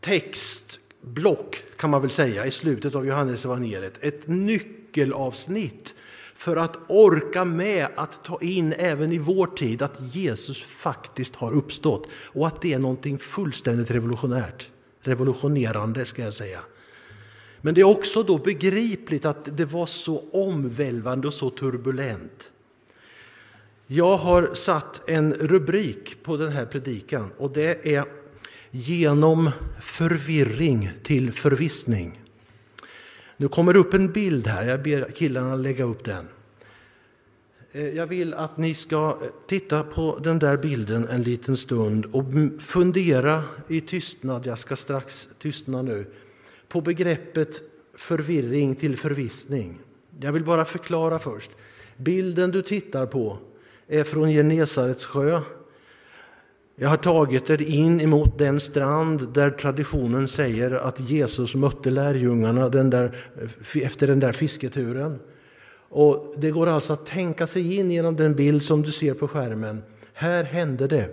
textblock, 0.00 1.62
kan 1.76 1.90
man 1.90 2.00
väl 2.00 2.10
säga, 2.10 2.46
i 2.46 2.50
slutet 2.50 2.94
av 2.94 3.06
Johannes 3.06 3.44
evangeliet 3.44 4.04
ett 4.04 4.26
nyckelavsnitt 4.26 5.94
för 6.34 6.56
att 6.56 6.78
orka 6.88 7.44
med 7.44 7.88
att 7.94 8.24
ta 8.24 8.38
in 8.40 8.72
även 8.72 9.12
i 9.12 9.18
vår 9.18 9.46
tid 9.46 9.82
att 9.82 10.14
Jesus 10.14 10.62
faktiskt 10.62 11.34
har 11.34 11.52
uppstått 11.52 12.08
och 12.12 12.46
att 12.46 12.62
det 12.62 12.72
är 12.72 12.78
någonting 12.78 13.18
fullständigt 13.18 13.90
revolutionärt 13.90 14.70
revolutionerande 15.02 16.06
ska 16.06 16.22
jag 16.22 16.34
säga. 16.34 16.60
Men 17.60 17.74
det 17.74 17.80
är 17.80 17.84
också 17.84 18.22
då 18.22 18.38
begripligt 18.38 19.24
att 19.24 19.56
det 19.56 19.64
var 19.64 19.86
så 19.86 20.24
omvälvande 20.32 21.26
och 21.26 21.34
så 21.34 21.50
turbulent. 21.50 22.50
Jag 23.86 24.16
har 24.16 24.54
satt 24.54 25.08
en 25.08 25.32
rubrik 25.32 26.22
på 26.22 26.36
den 26.36 26.52
här 26.52 26.66
predikan 26.66 27.32
och 27.36 27.50
det 27.52 27.94
är 27.94 28.04
Genom 28.70 29.50
förvirring 29.80 30.90
till 31.02 31.32
förvissning. 31.32 32.20
Nu 33.36 33.48
kommer 33.48 33.72
det 33.72 33.78
upp 33.78 33.94
en 33.94 34.12
bild 34.12 34.46
här, 34.46 34.68
jag 34.68 34.82
ber 34.82 35.08
killarna 35.14 35.54
lägga 35.54 35.84
upp 35.84 36.04
den. 36.04 36.28
Eh, 37.72 37.88
jag 37.88 38.06
vill 38.06 38.34
att 38.34 38.56
ni 38.56 38.74
ska 38.74 39.18
eh, 39.22 39.28
titta 39.46 39.82
på 39.82 40.18
den 40.22 40.38
där 40.38 40.56
bilden 40.56 41.08
en 41.08 41.22
liten 41.22 41.56
stund 41.56 42.06
och 42.06 42.24
fundera 42.60 43.42
i 43.68 43.80
tystnad, 43.80 44.46
jag 44.46 44.58
ska 44.58 44.76
strax 44.76 45.28
tystna 45.38 45.82
nu, 45.82 46.06
på 46.68 46.80
begreppet 46.80 47.62
förvirring 47.94 48.74
till 48.74 48.96
förvissning. 48.96 49.78
Jag 50.20 50.32
vill 50.32 50.44
bara 50.44 50.64
förklara 50.64 51.18
först. 51.18 51.50
Bilden 51.96 52.50
du 52.50 52.62
tittar 52.62 53.06
på 53.06 53.38
är 53.88 54.04
från 54.04 54.30
Genesarets 54.30 55.04
sjö. 55.04 55.40
Jag 56.82 56.88
har 56.88 56.96
tagit 56.96 57.50
er 57.50 57.62
in 57.62 58.00
emot 58.00 58.38
den 58.38 58.60
strand 58.60 59.32
där 59.32 59.50
traditionen 59.50 60.28
säger 60.28 60.70
att 60.70 61.00
Jesus 61.00 61.54
mötte 61.54 61.90
lärjungarna 61.90 62.68
den 62.68 62.90
där, 62.90 63.16
efter 63.74 64.06
den 64.06 64.20
där 64.20 64.32
fisketuren. 64.32 65.18
Och 65.88 66.34
Det 66.36 66.50
går 66.50 66.66
alltså 66.66 66.92
att 66.92 67.06
tänka 67.06 67.46
sig 67.46 67.76
in 67.76 67.90
genom 67.90 68.16
den 68.16 68.34
bild 68.34 68.62
som 68.62 68.82
du 68.82 68.92
ser 68.92 69.14
på 69.14 69.28
skärmen. 69.28 69.82
Här 70.12 70.44
hände 70.44 70.86
det. 70.86 71.08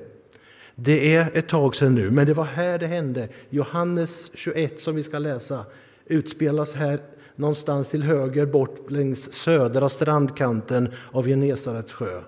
Det 0.76 1.16
är 1.16 1.38
ett 1.38 1.48
tag 1.48 1.76
sedan 1.76 1.96
nu, 1.96 2.10
men 2.12 2.28
det 2.28 2.34
var 2.34 2.46
här 2.46 2.80
det 2.80 2.88
hände. 2.88 3.30
Johannes 3.50 4.32
21 4.34 4.80
som 4.80 4.96
vi 4.96 5.04
ska 5.04 5.20
läsa 5.20 5.66
utspelas 6.06 6.74
här 6.74 7.00
någonstans 7.36 7.90
till 7.90 8.04
höger 8.04 8.46
bort 8.46 8.92
längs 8.92 9.34
södra 9.34 9.90
strandkanten 9.90 10.92
av 11.12 11.28
Genesarets 11.28 11.94
sjö. 11.94 12.22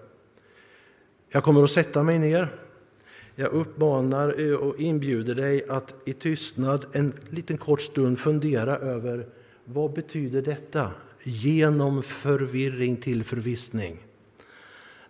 Jag 1.31 1.43
kommer 1.43 1.63
att 1.63 1.72
sätta 1.72 2.03
mig 2.03 2.19
ner. 2.19 2.50
Jag 3.39 3.51
uppmanar 3.51 4.50
eh, 4.50 4.55
och 4.55 4.79
inbjuder 4.79 5.36
dig 5.36 5.63
att 5.69 5.96
i 6.05 6.13
tystnad 6.13 6.86
en 6.91 7.13
liten 7.29 7.58
kort 7.58 7.81
stund 7.81 8.19
fundera 8.19 8.77
över 8.77 9.27
vad 9.65 9.93
betyder 9.93 10.41
detta? 10.41 10.91
Genom 11.24 12.03
förvirring 12.03 12.98
till 12.98 13.24
förvissning. 13.24 13.98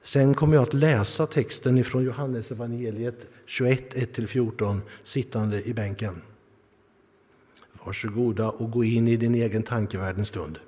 Sen 0.03 0.33
kommer 0.33 0.55
jag 0.55 0.63
att 0.63 0.74
läsa 0.74 1.27
texten 1.27 1.83
från 1.83 2.03
Johannes 2.03 2.51
evangeliet 2.51 3.27
21, 3.45 3.93
1-14, 3.95 4.79
sittande 5.03 5.67
i 5.67 5.74
bänken. 5.74 6.21
Varsågoda 7.86 8.50
och 8.50 8.71
gå 8.71 8.83
in 8.83 9.07
i 9.07 9.17
din 9.17 9.36
egen 9.36 9.63
tankevärld 9.63 10.17
en 10.17 10.25
stund. 10.25 10.59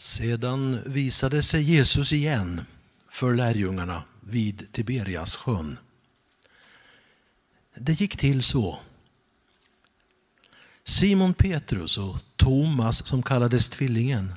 Sedan 0.00 0.82
visade 0.86 1.42
sig 1.42 1.62
Jesus 1.62 2.12
igen 2.12 2.60
för 3.10 3.34
lärjungarna 3.34 4.02
vid 4.20 4.72
Tiberias 4.72 5.36
sjön. 5.36 5.78
Det 7.74 8.00
gick 8.00 8.16
till 8.16 8.42
så. 8.42 8.78
Simon 10.84 11.34
Petrus 11.34 11.98
och 11.98 12.16
Thomas 12.36 13.06
som 13.06 13.22
kallades 13.22 13.68
Tvillingen, 13.68 14.34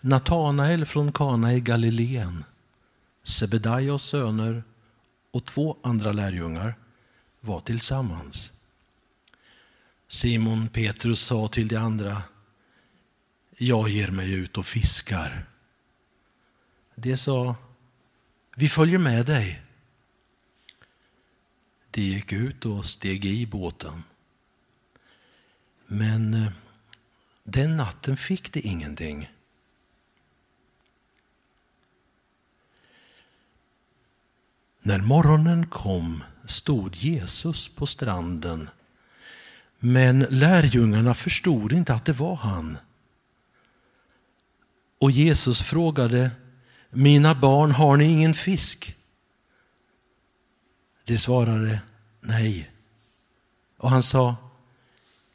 Natanael 0.00 0.86
från 0.86 1.12
Kana 1.12 1.54
i 1.54 1.60
Galileen, 1.60 2.44
Sebedaios 3.22 4.02
söner 4.02 4.64
och 5.30 5.44
två 5.44 5.76
andra 5.82 6.12
lärjungar 6.12 6.74
var 7.40 7.60
tillsammans. 7.60 8.50
Simon 10.08 10.68
Petrus 10.68 11.20
sa 11.20 11.48
till 11.48 11.68
de 11.68 11.76
andra, 11.76 12.22
jag 13.58 13.88
ger 13.88 14.10
mig 14.10 14.34
ut 14.34 14.58
och 14.58 14.66
fiskar. 14.66 15.46
De 16.94 17.16
sa, 17.16 17.56
vi 18.56 18.68
följer 18.68 18.98
med 18.98 19.26
dig. 19.26 19.62
De 21.90 22.00
gick 22.00 22.32
ut 22.32 22.66
och 22.66 22.86
steg 22.86 23.24
i 23.24 23.46
båten. 23.46 24.02
Men 25.86 26.34
eh, 26.34 26.52
den 27.44 27.76
natten 27.76 28.16
fick 28.16 28.52
de 28.52 28.60
ingenting. 28.60 29.30
När 34.80 34.98
morgonen 34.98 35.66
kom 35.66 36.24
stod 36.44 36.96
Jesus 36.96 37.68
på 37.68 37.86
stranden 37.86 38.70
men 39.86 40.26
lärjungarna 40.30 41.14
förstod 41.14 41.72
inte 41.72 41.94
att 41.94 42.04
det 42.04 42.12
var 42.12 42.36
han. 42.36 42.78
Och 44.98 45.10
Jesus 45.10 45.62
frågade, 45.62 46.30
mina 46.90 47.34
barn, 47.34 47.70
har 47.70 47.96
ni 47.96 48.04
ingen 48.04 48.34
fisk? 48.34 48.96
De 51.04 51.18
svarade 51.18 51.82
nej. 52.20 52.70
Och 53.76 53.90
han 53.90 54.02
sa, 54.02 54.36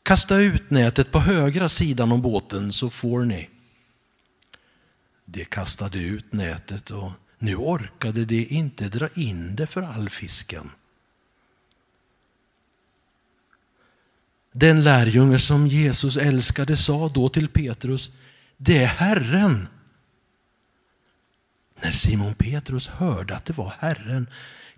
kasta 0.03 0.37
ut 0.37 0.69
nätet 0.71 1.11
på 1.11 1.19
högra 1.19 1.69
sidan 1.69 2.11
om 2.11 2.21
båten 2.21 2.73
så 2.73 2.89
får 2.89 3.25
ni. 3.25 3.49
De 5.25 5.45
kastade 5.45 5.99
ut 5.99 6.33
nätet 6.33 6.91
och 6.91 7.11
nu 7.37 7.55
orkade 7.55 8.25
de 8.25 8.45
inte 8.45 8.89
dra 8.89 9.09
in 9.15 9.55
det 9.55 9.67
för 9.67 9.81
all 9.81 10.09
fisken. 10.09 10.71
Den 14.51 14.83
lärjunge 14.83 15.39
som 15.39 15.67
Jesus 15.67 16.17
älskade 16.17 16.77
sa 16.77 17.09
då 17.09 17.29
till 17.29 17.47
Petrus, 17.47 18.11
det 18.61 18.84
är 18.84 18.88
Herren. 18.88 19.67
När 21.81 21.91
Simon 21.91 22.34
Petrus 22.34 22.88
hörde 22.88 23.36
att 23.36 23.45
det 23.45 23.57
var 23.57 23.73
Herren 23.79 24.27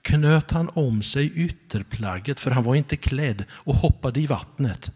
knöt 0.02 0.52
han 0.52 0.70
om 0.74 1.04
sig 1.04 1.32
ytterplagget, 1.36 2.40
för 2.40 2.52
han 2.52 2.64
var 2.64 2.76
inte 2.76 2.98
klädd, 2.98 3.46
och 3.52 3.76
hoppade 3.76 4.20
i 4.20 4.28
vattnet. 4.28 4.92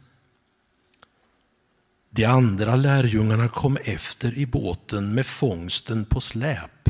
De 2.10 2.26
andra 2.26 2.76
lärjungarna 2.76 3.48
kom 3.48 3.78
efter 3.84 4.38
i 4.38 4.46
båten 4.46 5.14
med 5.14 5.26
fångsten 5.26 6.06
på 6.06 6.22
släp. 6.22 6.90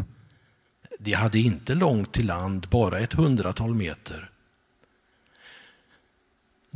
De 1.00 1.13
hade 1.13 1.39
inte 1.39 1.76
långt 1.76 2.13
till 2.13 2.28
land, 2.28 2.67
bara 2.72 3.00
ett 3.00 3.13
hundratal 3.13 3.74
meter. 3.74 4.32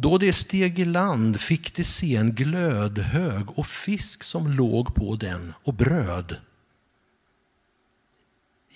Då 0.02 0.18
de 0.18 0.34
steg 0.34 0.80
i 0.80 0.86
land 0.86 1.40
fick 1.40 1.76
de 1.76 1.84
se 1.84 2.16
en 2.16 2.32
glödhög 2.36 3.60
och 3.60 3.68
fisk 3.68 4.24
som 4.24 4.52
låg 4.52 4.96
på 4.96 5.16
den 5.16 5.54
och 5.64 5.74
bröd. 5.74 6.38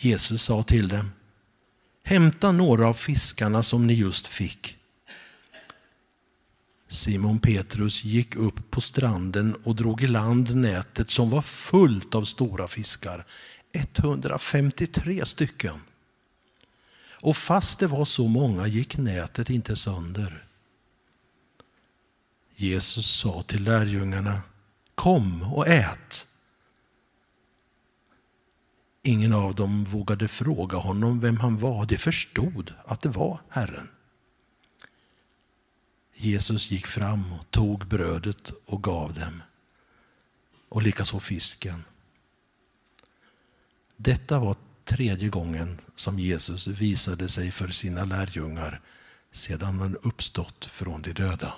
Jesus 0.01 0.43
sa 0.43 0.63
till 0.63 0.87
dem, 0.87 1.11
hämta 2.03 2.51
några 2.51 2.87
av 2.87 2.93
fiskarna 2.93 3.63
som 3.63 3.87
ni 3.87 3.93
just 3.93 4.27
fick. 4.27 4.77
Simon 6.87 7.39
Petrus 7.39 8.03
gick 8.03 8.35
upp 8.35 8.71
på 8.71 8.81
stranden 8.81 9.55
och 9.63 9.75
drog 9.75 10.03
i 10.03 10.07
land 10.07 10.55
nätet 10.55 11.11
som 11.11 11.29
var 11.29 11.41
fullt 11.41 12.15
av 12.15 12.23
stora 12.23 12.67
fiskar, 12.67 13.25
153 13.73 15.25
stycken. 15.25 15.75
Och 17.21 17.37
fast 17.37 17.79
det 17.79 17.87
var 17.87 18.05
så 18.05 18.27
många 18.27 18.67
gick 18.67 18.97
nätet 18.97 19.49
inte 19.49 19.75
sönder. 19.75 20.43
Jesus 22.55 23.07
sa 23.07 23.43
till 23.43 23.63
lärjungarna, 23.63 24.41
kom 24.95 25.53
och 25.53 25.67
ät. 25.67 26.27
Ingen 29.03 29.33
av 29.33 29.55
dem 29.55 29.83
vågade 29.83 30.27
fråga 30.27 30.77
honom 30.77 31.19
vem 31.19 31.37
han 31.37 31.57
var. 31.57 31.85
De 31.85 31.97
förstod 31.97 32.73
att 32.85 33.01
det 33.01 33.09
var 33.09 33.41
Herren. 33.49 33.89
Jesus 36.15 36.71
gick 36.71 36.87
fram 36.87 37.33
och 37.33 37.51
tog 37.51 37.87
brödet 37.87 38.51
och 38.65 38.83
gav 38.83 39.13
dem, 39.13 39.43
och 40.69 40.81
likaså 40.81 41.19
fisken. 41.19 41.83
Detta 43.97 44.39
var 44.39 44.55
tredje 44.85 45.29
gången 45.29 45.81
som 45.95 46.19
Jesus 46.19 46.67
visade 46.67 47.29
sig 47.29 47.51
för 47.51 47.67
sina 47.67 48.05
lärjungar 48.05 48.81
sedan 49.31 49.79
han 49.79 49.97
uppstått 50.01 50.65
från 50.65 51.01
de 51.01 51.13
döda. 51.13 51.53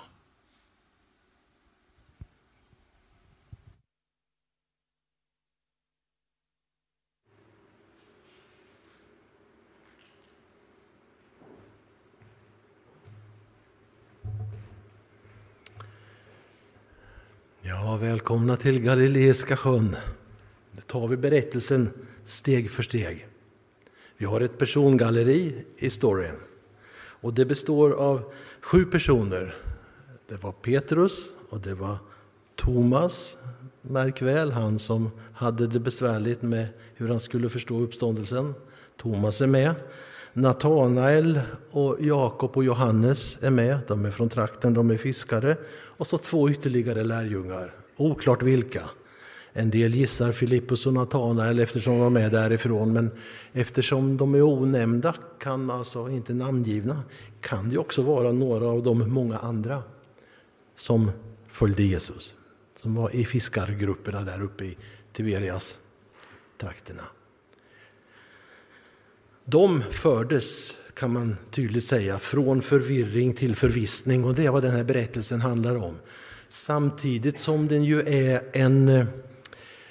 Ja, 17.68 17.96
välkomna 17.96 18.56
till 18.56 18.80
Galileiska 18.80 19.56
sjön. 19.56 19.96
Nu 20.70 20.80
tar 20.80 21.08
vi 21.08 21.16
berättelsen 21.16 21.90
steg 22.24 22.70
för 22.70 22.82
steg. 22.82 23.26
Vi 24.16 24.24
har 24.24 24.40
ett 24.40 24.58
persongalleri 24.58 25.64
i 25.76 25.90
storyn. 25.90 26.34
Och 26.96 27.34
det 27.34 27.46
består 27.46 27.90
av 27.90 28.32
sju 28.60 28.84
personer. 28.84 29.56
Det 30.28 30.42
var 30.42 30.52
Petrus 30.52 31.26
och 31.50 31.60
det 31.60 31.74
var 31.74 31.96
Thomas, 32.56 33.36
märk 33.82 34.22
väl, 34.22 34.52
han 34.52 34.78
som 34.78 35.10
hade 35.32 35.66
det 35.66 35.80
besvärligt 35.80 36.42
med 36.42 36.66
hur 36.94 37.08
han 37.08 37.20
skulle 37.20 37.48
förstå 37.48 37.80
uppståndelsen. 37.80 38.54
Thomas 38.96 39.40
är 39.40 39.46
med. 39.46 39.74
Natanael 40.32 41.40
och 41.70 41.96
Jakob 42.00 42.56
och 42.56 42.64
Johannes 42.64 43.38
är 43.42 43.50
med. 43.50 43.78
De 43.88 44.04
är 44.04 44.10
från 44.10 44.28
trakten, 44.28 44.74
de 44.74 44.90
är 44.90 44.96
fiskare. 44.96 45.56
Och 45.96 46.06
så 46.06 46.18
två 46.18 46.50
ytterligare 46.50 47.04
lärjungar, 47.04 47.74
oklart 47.96 48.42
vilka. 48.42 48.90
En 49.52 49.70
del 49.70 49.94
gissar 49.94 50.32
Filippus 50.32 50.86
och 50.86 50.92
Natanael 50.92 51.58
eftersom 51.58 51.92
de 51.92 52.00
var 52.00 52.10
med 52.10 52.32
därifrån, 52.32 52.92
men 52.92 53.10
eftersom 53.52 54.16
de 54.16 54.34
är 54.34 54.42
onämnda, 54.42 55.14
kan 55.38 55.70
alltså 55.70 56.08
inte 56.08 56.34
namngivna, 56.34 57.02
kan 57.40 57.70
det 57.70 57.78
också 57.78 58.02
vara 58.02 58.32
några 58.32 58.66
av 58.66 58.82
de 58.82 59.10
många 59.10 59.38
andra 59.38 59.82
som 60.76 61.10
följde 61.48 61.82
Jesus, 61.82 62.34
som 62.82 62.94
var 62.94 63.16
i 63.16 63.24
fiskargrupperna 63.24 64.22
där 64.22 64.42
uppe 64.42 64.64
i 64.64 64.76
Tiberias 65.12 65.78
trakterna. 66.58 67.02
De 69.44 69.82
fördes, 69.82 70.76
kan 70.98 71.12
man 71.12 71.36
tydligt 71.50 71.84
säga, 71.84 72.18
från 72.18 72.62
förvirring 72.62 73.34
till 73.34 73.56
förvissning 73.56 74.24
och 74.24 74.34
det 74.34 74.44
är 74.46 74.50
vad 74.50 74.62
den 74.62 74.76
här 74.76 74.84
berättelsen 74.84 75.40
handlar 75.40 75.76
om. 75.76 75.94
Samtidigt 76.48 77.38
som 77.38 77.68
den 77.68 77.84
ju 77.84 78.00
är 78.00 78.42
en 78.52 78.88
eh, 78.88 79.06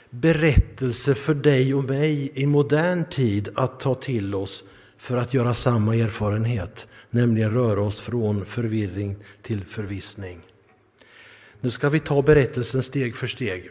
berättelse 0.09 1.15
för 1.15 1.33
dig 1.33 1.73
och 1.73 1.83
mig 1.83 2.31
i 2.33 2.45
modern 2.45 3.05
tid 3.09 3.49
att 3.55 3.79
ta 3.79 3.95
till 3.95 4.35
oss 4.35 4.63
för 4.97 5.17
att 5.17 5.33
göra 5.33 5.53
samma 5.53 5.95
erfarenhet, 5.95 6.87
nämligen 7.09 7.51
röra 7.51 7.81
oss 7.81 7.99
från 7.99 8.45
förvirring 8.45 9.15
till 9.41 9.65
förvissning. 9.65 10.39
Nu 11.61 11.71
ska 11.71 11.89
vi 11.89 11.99
ta 11.99 12.21
berättelsen 12.21 12.83
steg 12.83 13.15
för 13.15 13.27
steg 13.27 13.69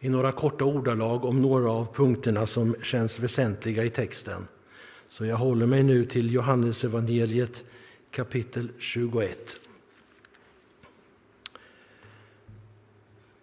i 0.00 0.08
några 0.08 0.32
korta 0.32 0.64
ordalag 0.64 1.24
om 1.24 1.42
några 1.42 1.70
av 1.70 1.94
punkterna 1.94 2.46
som 2.46 2.74
känns 2.82 3.18
väsentliga 3.18 3.84
i 3.84 3.90
texten. 3.90 4.46
Så 5.10 5.26
jag 5.26 5.36
håller 5.36 5.66
mig 5.66 5.82
nu 5.82 6.04
till 6.04 6.32
Johannesevangeliet 6.32 7.64
kapitel 8.10 8.68
21. 8.78 9.60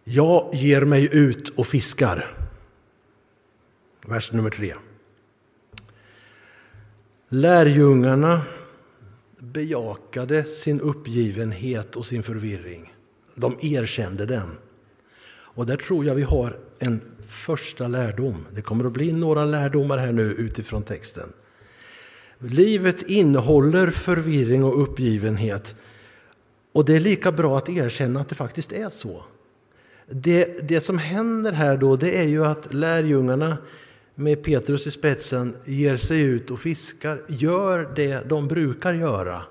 Jag 0.03 0.49
ger 0.53 0.81
mig 0.81 1.09
ut 1.17 1.49
och 1.49 1.67
fiskar. 1.67 2.37
Vers 4.05 4.31
nummer 4.31 4.49
tre. 4.49 4.73
Lärjungarna 7.29 8.41
bejakade 9.39 10.43
sin 10.43 10.81
uppgivenhet 10.81 11.95
och 11.95 12.05
sin 12.05 12.23
förvirring. 12.23 12.93
De 13.35 13.57
erkände 13.61 14.25
den. 14.25 14.57
Och 15.29 15.65
där 15.65 15.77
tror 15.77 16.05
jag 16.05 16.15
vi 16.15 16.23
har 16.23 16.59
en 16.79 17.01
första 17.27 17.87
lärdom. 17.87 18.45
Det 18.51 18.61
kommer 18.61 18.85
att 18.85 18.93
bli 18.93 19.11
några 19.11 19.45
lärdomar 19.45 19.97
här 19.97 20.11
nu 20.11 20.23
utifrån 20.23 20.83
texten. 20.83 21.33
Livet 22.39 23.01
innehåller 23.01 23.91
förvirring 23.91 24.63
och 24.63 24.81
uppgivenhet. 24.81 25.75
Och 26.71 26.85
det 26.85 26.95
är 26.95 26.99
lika 26.99 27.31
bra 27.31 27.57
att 27.57 27.69
erkänna 27.69 28.19
att 28.19 28.29
det 28.29 28.35
faktiskt 28.35 28.71
är 28.71 28.89
så. 28.89 29.23
Det, 30.09 30.67
det 30.69 30.81
som 30.81 30.97
händer 30.97 31.51
här 31.51 31.77
då, 31.77 31.95
det 31.95 32.17
är 32.17 32.27
ju 32.27 32.45
att 32.45 32.73
lärjungarna 32.73 33.57
med 34.15 34.43
Petrus 34.43 34.87
i 34.87 34.91
spetsen 34.91 35.55
ger 35.65 35.97
sig 35.97 36.21
ut 36.21 36.51
och 36.51 36.59
fiskar, 36.59 37.21
gör 37.27 37.91
det 37.95 38.29
de 38.29 38.47
brukar 38.47 38.93
göra. 38.93 39.41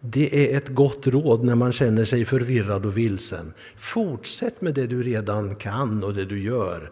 Det 0.00 0.54
är 0.54 0.56
ett 0.56 0.68
gott 0.68 1.06
råd 1.06 1.44
när 1.44 1.54
man 1.54 1.72
känner 1.72 2.04
sig 2.04 2.24
förvirrad 2.24 2.86
och 2.86 2.96
vilsen. 2.96 3.52
Fortsätt 3.76 4.60
med 4.60 4.74
det 4.74 4.86
du 4.86 5.02
redan 5.02 5.54
kan 5.54 6.04
och 6.04 6.14
det 6.14 6.24
du 6.24 6.42
gör 6.42 6.90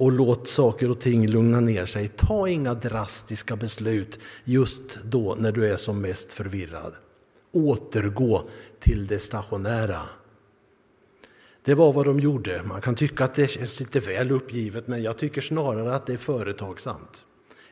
och 0.00 0.12
låt 0.12 0.48
saker 0.48 0.90
och 0.90 1.00
ting 1.00 1.26
lugna 1.26 1.60
ner 1.60 1.86
sig. 1.86 2.08
Ta 2.08 2.48
inga 2.48 2.74
drastiska 2.74 3.56
beslut 3.56 4.18
just 4.44 5.04
då 5.04 5.36
när 5.38 5.52
du 5.52 5.66
är 5.66 5.76
som 5.76 6.00
mest 6.00 6.32
förvirrad. 6.32 6.92
Återgå 7.52 8.42
till 8.78 9.06
det 9.06 9.18
stationära. 9.18 10.00
Det 11.64 11.74
var 11.74 11.92
vad 11.92 12.06
de 12.06 12.20
gjorde. 12.20 12.62
Man 12.62 12.80
kan 12.80 12.94
tycka 12.94 13.24
att 13.24 13.34
det 13.34 13.50
känns 13.50 13.80
lite 13.80 14.00
väl 14.00 14.30
uppgivet, 14.30 14.88
men 14.88 15.02
jag 15.02 15.18
tycker 15.18 15.40
snarare 15.40 15.94
att 15.94 16.06
det 16.06 16.12
är 16.12 16.16
företagsamt. 16.16 17.24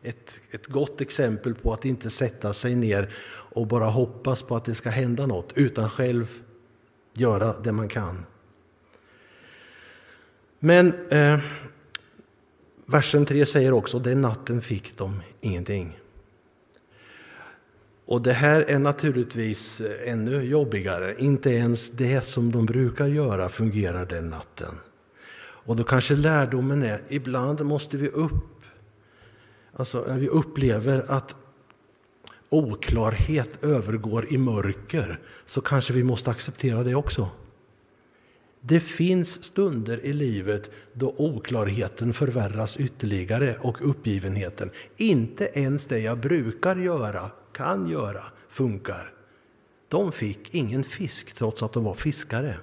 Ett, 0.02 0.40
ett 0.50 0.66
gott 0.66 1.00
exempel 1.00 1.54
på 1.54 1.72
att 1.72 1.84
inte 1.84 2.10
sätta 2.10 2.52
sig 2.52 2.74
ner 2.74 3.14
och 3.54 3.66
bara 3.66 3.86
hoppas 3.86 4.42
på 4.42 4.56
att 4.56 4.64
det 4.64 4.74
ska 4.74 4.90
hända 4.90 5.26
något, 5.26 5.52
utan 5.54 5.90
själv 5.90 6.26
göra 7.14 7.52
det 7.52 7.72
man 7.72 7.88
kan. 7.88 8.26
Men 10.58 11.08
eh, 11.10 11.38
versen 12.88 13.26
3 13.26 13.46
säger 13.46 13.72
också, 13.72 13.98
den 13.98 14.20
natten 14.20 14.62
fick 14.62 14.98
de 14.98 15.22
ingenting. 15.40 15.98
Och 18.06 18.22
det 18.22 18.32
här 18.32 18.60
är 18.60 18.78
naturligtvis 18.78 19.82
ännu 20.04 20.42
jobbigare. 20.42 21.14
Inte 21.18 21.50
ens 21.50 21.90
det 21.90 22.26
som 22.26 22.52
de 22.52 22.66
brukar 22.66 23.08
göra 23.08 23.48
fungerar 23.48 24.06
den 24.06 24.28
natten. 24.28 24.74
Och 25.40 25.76
då 25.76 25.84
kanske 25.84 26.14
lärdomen 26.14 26.82
är, 26.82 27.00
ibland 27.08 27.64
måste 27.64 27.96
vi 27.96 28.08
upp, 28.08 28.62
alltså 29.72 30.04
när 30.08 30.18
vi 30.18 30.28
upplever 30.28 31.04
att 31.08 31.36
oklarhet 32.48 33.64
övergår 33.64 34.32
i 34.32 34.38
mörker, 34.38 35.20
så 35.46 35.60
kanske 35.60 35.92
vi 35.92 36.04
måste 36.04 36.30
acceptera 36.30 36.82
det 36.82 36.94
också. 36.94 37.30
Det 38.68 38.80
finns 38.80 39.44
stunder 39.44 40.00
i 40.04 40.12
livet 40.12 40.70
då 40.92 41.14
oklarheten 41.18 42.14
förvärras 42.14 42.76
ytterligare 42.76 43.56
och 43.60 43.90
uppgivenheten. 43.90 44.70
Inte 44.96 45.50
ens 45.54 45.86
det 45.86 45.98
jag 45.98 46.18
brukar 46.18 46.76
göra 46.76 47.30
kan 47.52 47.88
göra 47.88 48.22
funkar. 48.48 49.12
De 49.88 50.12
fick 50.12 50.54
ingen 50.54 50.84
fisk 50.84 51.34
trots 51.34 51.62
att 51.62 51.72
de 51.72 51.84
var 51.84 51.94
fiskare. 51.94 52.56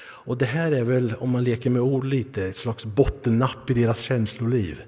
Och 0.00 0.38
det 0.38 0.46
här 0.46 0.72
är 0.72 0.84
väl, 0.84 1.14
om 1.18 1.30
man 1.30 1.44
leker 1.44 1.70
med 1.70 1.82
ord 1.82 2.04
lite, 2.04 2.44
ett 2.44 2.56
slags 2.56 2.84
bottennapp 2.84 3.70
i 3.70 3.74
deras 3.74 4.00
känsloliv. 4.00 4.82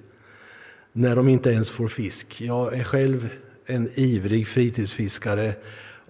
När 0.93 1.17
de 1.17 1.29
inte 1.29 1.51
ens 1.51 1.71
får 1.71 1.89
fisk. 1.89 2.41
Jag 2.41 2.75
är 2.75 2.85
själv 2.85 3.29
en 3.67 3.89
ivrig 3.95 4.49
fritidsfiskare 4.49 5.55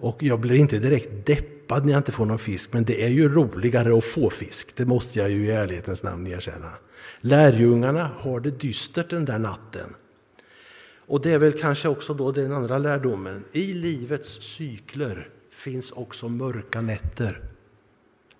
och 0.01 0.23
jag 0.23 0.39
blir 0.39 0.55
inte 0.55 0.79
direkt 0.79 1.25
deppad 1.25 1.85
när 1.85 1.91
jag 1.91 1.99
inte 1.99 2.11
får 2.11 2.25
någon 2.25 2.39
fisk, 2.39 2.73
men 2.73 2.83
det 2.83 3.03
är 3.03 3.09
ju 3.09 3.29
roligare 3.29 3.97
att 3.97 4.03
få 4.03 4.29
fisk. 4.29 4.75
Det 4.75 4.85
måste 4.85 5.19
jag 5.19 5.29
ju 5.29 5.45
i 5.45 5.51
ärlighetens 5.51 6.03
namn 6.03 6.27
erkänna. 6.27 6.71
Lärjungarna 7.21 8.11
har 8.19 8.39
det 8.39 8.51
dystert 8.51 9.09
den 9.09 9.25
där 9.25 9.39
natten. 9.39 9.95
Och 11.07 11.21
det 11.21 11.31
är 11.31 11.39
väl 11.39 11.59
kanske 11.59 11.87
också 11.87 12.13
då 12.13 12.31
den 12.31 12.51
andra 12.51 12.77
lärdomen. 12.77 13.43
I 13.51 13.73
livets 13.73 14.41
cykler 14.41 15.29
finns 15.51 15.91
också 15.91 16.29
mörka 16.29 16.81
nätter. 16.81 17.41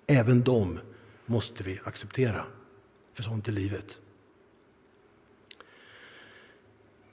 Även 0.08 0.41
dem 0.41 0.80
måste 1.26 1.63
vi 1.63 1.80
acceptera, 1.84 2.45
för 3.13 3.24
sånt 3.24 3.47
är 3.47 3.52
livet. 3.52 3.97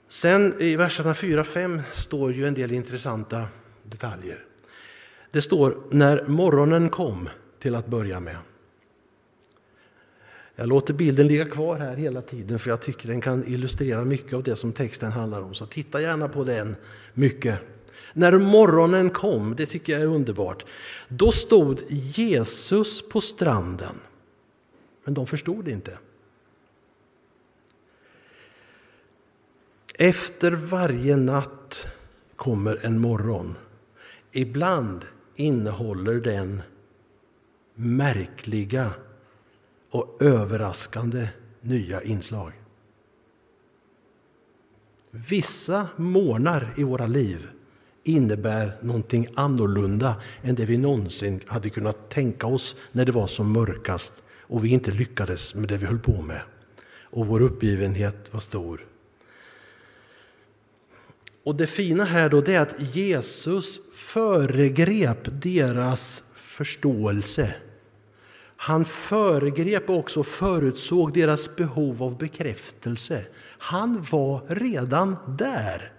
Sen 0.09 0.53
i 0.59 0.75
verserna 0.75 1.13
4-5 1.13 1.81
står 1.91 2.33
ju 2.33 2.47
en 2.47 2.53
del 2.53 2.71
intressanta 2.71 3.47
detaljer. 3.89 4.45
Det 5.31 5.41
står 5.41 5.77
när 5.89 6.27
morgonen 6.27 6.89
kom 6.89 7.29
till 7.59 7.75
att 7.75 7.87
börja 7.87 8.19
med. 8.19 8.37
Jag 10.55 10.67
låter 10.67 10.93
bilden 10.93 11.27
ligga 11.27 11.45
kvar 11.45 11.77
här 11.77 11.95
hela 11.95 12.21
tiden 12.21 12.59
för 12.59 12.69
jag 12.69 12.81
tycker 12.81 13.07
den 13.07 13.21
kan 13.21 13.43
illustrera 13.47 14.05
mycket 14.05 14.33
av 14.33 14.43
det 14.43 14.55
som 14.55 14.73
texten 14.73 15.11
handlar 15.11 15.41
om. 15.41 15.53
Så 15.53 15.65
titta 15.65 16.01
gärna 16.01 16.29
på 16.29 16.43
den 16.43 16.75
mycket. 17.13 17.59
När 18.13 18.37
morgonen 18.37 19.09
kom, 19.09 19.55
det 19.55 19.65
tycker 19.65 19.93
jag 19.93 20.01
är 20.01 20.05
underbart, 20.05 20.65
då 21.07 21.31
stod 21.31 21.81
Jesus 21.89 23.09
på 23.09 23.21
stranden. 23.21 23.95
Men 25.05 25.13
de 25.13 25.27
förstod 25.27 25.67
inte. 25.67 25.97
Efter 29.95 30.51
varje 30.51 31.15
natt 31.15 31.87
kommer 32.35 32.85
en 32.85 32.99
morgon. 32.99 33.55
Ibland 34.31 35.05
innehåller 35.35 36.13
den 36.13 36.61
märkliga 37.75 38.93
och 39.91 40.17
överraskande 40.21 41.27
nya 41.61 42.01
inslag. 42.01 42.51
Vissa 45.11 45.87
morgnar 45.95 46.73
i 46.77 46.83
våra 46.83 47.07
liv 47.07 47.47
innebär 48.03 48.77
någonting 48.81 49.27
annorlunda 49.35 50.21
än 50.41 50.55
det 50.55 50.65
vi 50.65 50.77
någonsin 50.77 51.41
hade 51.47 51.69
kunnat 51.69 52.09
tänka 52.09 52.47
oss 52.47 52.75
när 52.91 53.05
det 53.05 53.11
var 53.11 53.27
som 53.27 53.51
mörkast 53.51 54.23
och 54.41 54.65
vi 54.65 54.69
inte 54.69 54.91
lyckades 54.91 55.55
med 55.55 55.69
det 55.69 55.77
vi 55.77 55.85
höll 55.85 55.99
på 55.99 56.21
med. 56.21 56.41
Och 57.11 57.27
vår 57.27 57.41
uppgivenhet 57.41 58.33
var 58.33 58.39
stor. 58.39 58.88
Och 61.49 61.55
det 61.55 61.67
fina 61.67 62.03
här 62.03 62.29
då 62.29 62.41
det 62.41 62.55
är 62.55 62.61
att 62.61 62.95
Jesus 62.95 63.79
föregrep 63.93 65.41
deras 65.41 66.23
förståelse 66.35 67.53
han 68.61 68.85
föregrep 68.85 69.89
och 69.89 70.25
förutsåg 70.25 71.13
deras 71.13 71.55
behov 71.55 72.03
av 72.03 72.17
bekräftelse. 72.17 73.21
Han 73.57 74.05
var 74.11 74.41
redan 74.47 75.17
där. 75.37 75.91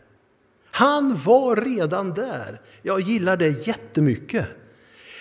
Han 0.70 1.16
var 1.24 1.56
redan 1.56 2.14
där. 2.14 2.60
Jag 2.82 3.00
gillar 3.00 3.36
det 3.36 3.66
jättemycket. 3.66 4.46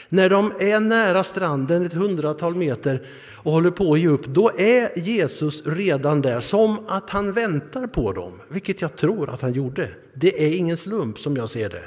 När 0.09 0.29
de 0.29 0.51
är 0.59 0.79
nära 0.79 1.23
stranden 1.23 1.85
ett 1.85 1.93
hundratal 1.93 2.55
meter 2.55 3.07
och 3.43 3.51
håller 3.51 3.71
på 3.71 3.93
att 3.93 3.99
ge 3.99 4.07
upp, 4.07 4.25
då 4.25 4.51
är 4.57 4.99
Jesus 4.99 5.67
redan 5.67 6.21
där, 6.21 6.39
som 6.39 6.79
att 6.87 7.09
han 7.09 7.33
väntar 7.33 7.87
på 7.87 8.11
dem, 8.11 8.33
vilket 8.47 8.81
jag 8.81 8.95
tror 8.95 9.29
att 9.29 9.41
han 9.41 9.53
gjorde. 9.53 9.89
Det 10.13 10.45
är 10.45 10.55
ingen 10.55 10.77
slump 10.77 11.19
som 11.19 11.37
jag 11.37 11.49
ser 11.49 11.69
det. 11.69 11.83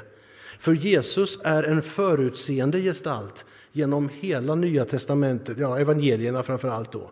För 0.59 0.73
Jesus 0.73 1.39
är 1.43 1.63
en 1.63 1.81
förutseende 1.81 2.81
gestalt 2.81 3.45
genom 3.71 4.09
hela 4.19 4.55
Nya 4.55 4.85
testamentet, 4.85 5.57
ja 5.57 5.79
evangelierna 5.79 6.43
framför 6.43 6.67
allt 6.67 6.91
då. 6.91 7.11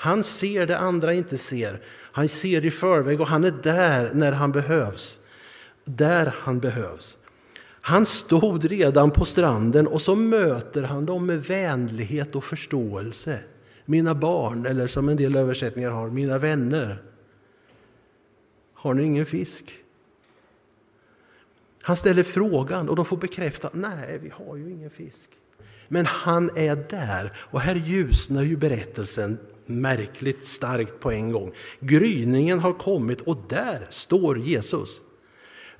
Han 0.00 0.22
ser 0.22 0.66
det 0.66 0.78
andra 0.78 1.14
inte 1.14 1.38
ser. 1.38 1.80
Han 2.12 2.28
ser 2.28 2.64
i 2.64 2.70
förväg 2.70 3.20
och 3.20 3.26
han 3.26 3.44
är 3.44 3.54
där 3.62 4.10
när 4.14 4.32
han 4.32 4.52
behövs. 4.52 5.18
Där 5.84 6.34
han 6.38 6.58
behövs. 6.58 7.18
Han 7.80 8.06
stod 8.06 8.64
redan 8.64 9.10
på 9.10 9.24
stranden 9.24 9.86
och 9.86 10.02
så 10.02 10.14
möter 10.14 10.82
han 10.82 11.06
dem 11.06 11.26
med 11.26 11.44
vänlighet 11.44 12.34
och 12.36 12.44
förståelse. 12.44 13.38
Mina 13.90 14.14
barn, 14.14 14.66
eller 14.66 14.86
som 14.86 15.08
en 15.08 15.16
del 15.16 15.36
översättningar 15.36 15.90
har, 15.90 16.10
mina 16.10 16.38
vänner. 16.38 17.02
Har 18.74 18.94
ni 18.94 19.02
ingen 19.02 19.26
fisk? 19.26 19.74
Han 21.82 21.96
ställer 21.96 22.22
frågan 22.22 22.88
och 22.88 22.96
de 22.96 23.04
får 23.04 23.16
bekräfta, 23.16 23.70
nej 23.72 24.18
vi 24.22 24.28
har 24.28 24.56
ju 24.56 24.70
ingen 24.70 24.90
fisk. 24.90 25.28
Men 25.88 26.06
han 26.06 26.50
är 26.56 26.76
där 26.76 27.36
och 27.38 27.60
här 27.60 27.74
ljusnar 27.74 28.42
ju 28.42 28.56
berättelsen 28.56 29.38
märkligt 29.66 30.46
starkt 30.46 31.00
på 31.00 31.10
en 31.10 31.32
gång. 31.32 31.52
Gryningen 31.80 32.58
har 32.58 32.72
kommit 32.72 33.20
och 33.20 33.44
där 33.48 33.86
står 33.90 34.38
Jesus. 34.38 35.00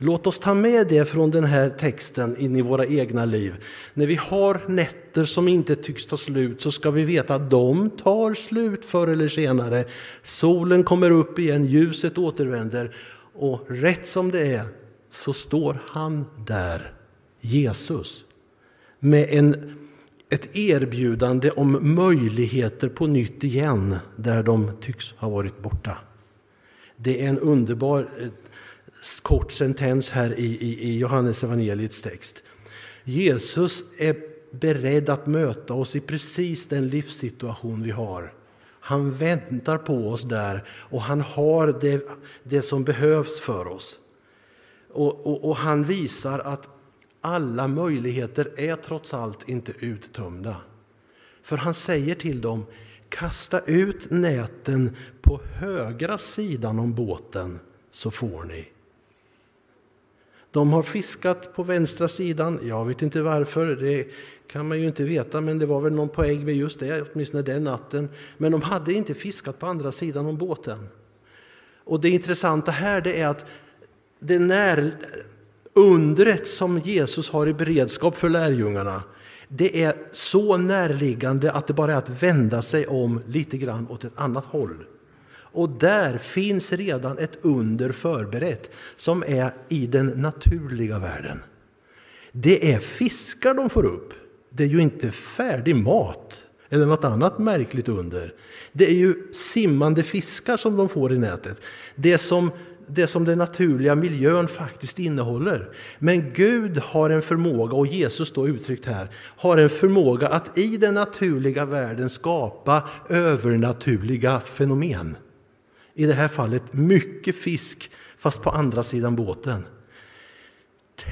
Låt 0.00 0.26
oss 0.26 0.38
ta 0.38 0.54
med 0.54 0.86
det 0.88 1.04
från 1.04 1.30
den 1.30 1.44
här 1.44 1.70
texten 1.70 2.36
in 2.38 2.56
i 2.56 2.62
våra 2.62 2.86
egna 2.86 3.24
liv. 3.24 3.64
När 3.94 4.06
vi 4.06 4.14
har 4.14 4.60
nätter 4.66 5.24
som 5.24 5.48
inte 5.48 5.76
tycks 5.76 6.06
ta 6.06 6.16
slut 6.16 6.62
så 6.62 6.72
ska 6.72 6.90
vi 6.90 7.04
veta 7.04 7.34
att 7.34 7.50
de 7.50 7.90
tar 7.90 8.34
slut 8.34 8.84
förr 8.84 9.08
eller 9.08 9.28
senare. 9.28 9.84
Solen 10.22 10.84
kommer 10.84 11.10
upp 11.10 11.38
igen, 11.38 11.66
ljuset 11.66 12.18
återvänder 12.18 12.96
och 13.34 13.60
rätt 13.68 14.06
som 14.06 14.30
det 14.30 14.54
är 14.54 14.64
så 15.10 15.32
står 15.32 15.82
han 15.86 16.24
där, 16.46 16.92
Jesus, 17.40 18.24
med 18.98 19.28
en 19.30 19.74
ett 20.30 20.56
erbjudande 20.56 21.50
om 21.50 21.94
möjligheter 21.94 22.88
på 22.88 23.06
nytt 23.06 23.44
igen 23.44 23.96
där 24.16 24.42
de 24.42 24.70
tycks 24.80 25.12
ha 25.12 25.28
varit 25.28 25.62
borta. 25.62 25.98
Det 26.96 27.24
är 27.24 27.28
en 27.28 27.38
underbar 27.38 28.00
eh, 28.00 28.28
kort 29.22 29.52
sentens 29.52 30.10
här 30.10 30.38
i, 30.38 30.44
i, 30.44 30.88
i 30.88 30.98
Johannes 30.98 31.44
evangeliets 31.44 32.02
text. 32.02 32.42
Jesus 33.04 33.84
är 33.98 34.16
beredd 34.50 35.08
att 35.08 35.26
möta 35.26 35.74
oss 35.74 35.96
i 35.96 36.00
precis 36.00 36.66
den 36.66 36.88
livssituation 36.88 37.82
vi 37.82 37.90
har. 37.90 38.32
Han 38.80 39.14
väntar 39.14 39.78
på 39.78 40.08
oss 40.08 40.22
där 40.22 40.68
och 40.70 41.02
han 41.02 41.20
har 41.20 41.78
det, 41.80 42.08
det 42.42 42.62
som 42.62 42.84
behövs 42.84 43.40
för 43.40 43.66
oss. 43.66 43.96
Och, 44.90 45.26
och, 45.26 45.44
och 45.48 45.56
han 45.56 45.84
visar 45.84 46.38
att 46.38 46.68
alla 47.20 47.68
möjligheter 47.68 48.52
är 48.56 48.76
trots 48.76 49.14
allt 49.14 49.48
inte 49.48 49.72
uttömda. 49.78 50.56
För 51.42 51.56
han 51.56 51.74
säger 51.74 52.14
till 52.14 52.40
dem, 52.40 52.66
kasta 53.08 53.60
ut 53.60 54.10
näten 54.10 54.96
på 55.22 55.40
högra 55.54 56.18
sidan 56.18 56.78
om 56.78 56.94
båten 56.94 57.58
så 57.90 58.10
får 58.10 58.44
ni. 58.44 58.68
De 60.50 60.72
har 60.72 60.82
fiskat 60.82 61.54
på 61.54 61.62
vänstra 61.62 62.08
sidan, 62.08 62.60
jag 62.62 62.84
vet 62.84 63.02
inte 63.02 63.22
varför, 63.22 63.66
det 63.66 64.06
kan 64.46 64.68
man 64.68 64.80
ju 64.80 64.86
inte 64.86 65.04
veta, 65.04 65.40
men 65.40 65.58
det 65.58 65.66
var 65.66 65.80
väl 65.80 65.92
någon 65.92 66.08
poäng 66.08 66.44
med 66.44 66.56
just 66.56 66.80
det, 66.80 67.04
åtminstone 67.12 67.42
den 67.42 67.64
natten. 67.64 68.08
Men 68.38 68.52
de 68.52 68.62
hade 68.62 68.92
inte 68.92 69.14
fiskat 69.14 69.58
på 69.58 69.66
andra 69.66 69.92
sidan 69.92 70.26
om 70.26 70.36
båten. 70.36 70.78
Och 71.84 72.00
det 72.00 72.10
intressanta 72.10 72.70
här 72.70 73.00
det 73.00 73.20
är 73.20 73.26
att 73.26 73.44
det 74.18 74.38
när, 74.38 74.96
undret 75.72 76.48
som 76.48 76.78
Jesus 76.78 77.30
har 77.30 77.46
i 77.46 77.54
beredskap 77.54 78.16
för 78.16 78.28
lärjungarna, 78.28 79.02
det 79.48 79.82
är 79.82 79.94
så 80.12 80.56
närliggande 80.56 81.52
att 81.52 81.66
det 81.66 81.74
bara 81.74 81.92
är 81.92 81.96
att 81.96 82.22
vända 82.22 82.62
sig 82.62 82.86
om 82.86 83.22
lite 83.26 83.56
grann 83.56 83.86
åt 83.90 84.04
ett 84.04 84.12
annat 84.18 84.44
håll. 84.44 84.84
Och 85.52 85.68
där 85.68 86.18
finns 86.18 86.72
redan 86.72 87.18
ett 87.18 87.38
under 87.42 87.92
förberett 87.92 88.70
som 88.96 89.24
är 89.26 89.50
i 89.68 89.86
den 89.86 90.06
naturliga 90.06 90.98
världen. 90.98 91.38
Det 92.32 92.72
är 92.72 92.78
fiskar 92.78 93.54
de 93.54 93.70
får 93.70 93.84
upp. 93.84 94.14
Det 94.50 94.62
är 94.62 94.68
ju 94.68 94.80
inte 94.80 95.10
färdig 95.10 95.76
mat 95.76 96.44
eller 96.68 96.86
något 96.86 97.04
annat 97.04 97.38
märkligt 97.38 97.88
under. 97.88 98.34
Det 98.72 98.90
är 98.90 98.94
ju 98.94 99.32
simmande 99.32 100.02
fiskar 100.02 100.56
som 100.56 100.76
de 100.76 100.88
får 100.88 101.12
i 101.12 101.18
nätet. 101.18 101.60
Det 101.94 102.18
som 102.18 102.50
det 102.90 103.06
som 103.06 103.24
den 103.24 103.38
naturliga 103.38 103.94
miljön 103.94 104.48
faktiskt 104.48 104.98
innehåller. 104.98 105.70
Men 105.98 106.32
Gud 106.32 106.78
har 106.78 107.10
en 107.10 107.22
förmåga, 107.22 107.76
och 107.76 107.86
Jesus 107.86 108.32
då 108.32 108.48
uttryckt 108.48 108.86
här, 108.86 109.08
har 109.36 109.58
en 109.58 109.68
förmåga 109.68 110.28
att 110.28 110.58
i 110.58 110.76
den 110.76 110.94
naturliga 110.94 111.64
världen 111.64 112.10
skapa 112.10 112.88
övernaturliga 113.08 114.40
fenomen. 114.40 115.16
I 115.98 116.06
det 116.06 116.14
här 116.14 116.28
fallet 116.28 116.72
mycket 116.72 117.36
fisk, 117.36 117.90
fast 118.18 118.42
på 118.42 118.50
andra 118.50 118.82
sidan 118.82 119.16
båten. 119.16 119.64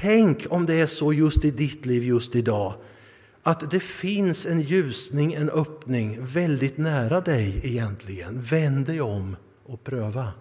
Tänk 0.01 0.45
om 0.49 0.65
det 0.65 0.73
är 0.73 0.85
så 0.85 1.13
just 1.13 1.45
i 1.45 1.51
ditt 1.51 1.85
liv 1.85 2.03
just 2.03 2.35
idag, 2.35 2.73
att 3.43 3.71
det 3.71 3.79
finns 3.79 4.45
en 4.45 4.61
ljusning, 4.61 5.33
en 5.33 5.49
öppning 5.49 6.17
väldigt 6.25 6.77
nära 6.77 7.21
dig 7.21 7.61
egentligen. 7.63 8.41
Vänd 8.41 8.85
dig 8.85 9.01
om 9.01 9.35
och 9.65 9.83
pröva. 9.83 10.31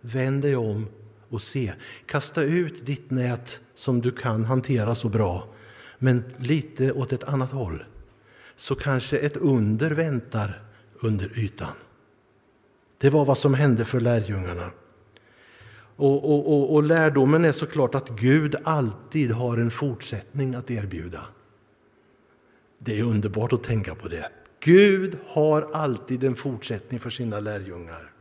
Vänd 0.00 0.42
dig 0.42 0.56
om 0.56 0.88
och 1.28 1.42
se. 1.42 1.72
Kasta 2.06 2.42
ut 2.42 2.86
ditt 2.86 3.10
nät 3.10 3.60
som 3.74 4.00
du 4.00 4.10
kan 4.10 4.44
hantera 4.44 4.94
så 4.94 5.08
bra, 5.08 5.48
men 5.98 6.24
lite 6.38 6.92
åt 6.92 7.12
ett 7.12 7.24
annat 7.24 7.50
håll. 7.50 7.84
Så 8.56 8.74
kanske 8.74 9.18
ett 9.18 9.36
under 9.36 9.90
väntar 9.90 10.62
under 11.02 11.38
ytan. 11.38 11.72
Det 12.98 13.10
var 13.10 13.24
vad 13.24 13.38
som 13.38 13.54
hände 13.54 13.84
för 13.84 14.00
lärjungarna. 14.00 14.70
Och, 15.96 16.32
och, 16.32 16.52
och, 16.52 16.74
och 16.74 16.82
lärdomen 16.82 17.44
är 17.44 17.52
såklart 17.52 17.94
att 17.94 18.08
Gud 18.08 18.54
alltid 18.64 19.32
har 19.32 19.58
en 19.58 19.70
fortsättning 19.70 20.54
att 20.54 20.70
erbjuda. 20.70 21.20
Det 22.78 22.98
är 22.98 23.02
underbart 23.02 23.52
att 23.52 23.64
tänka 23.64 23.94
på 23.94 24.08
det. 24.08 24.30
Gud 24.60 25.18
har 25.26 25.68
alltid 25.72 26.24
en 26.24 26.36
fortsättning 26.36 27.00
för 27.00 27.10
sina 27.10 27.40
lärjungar. 27.40 28.12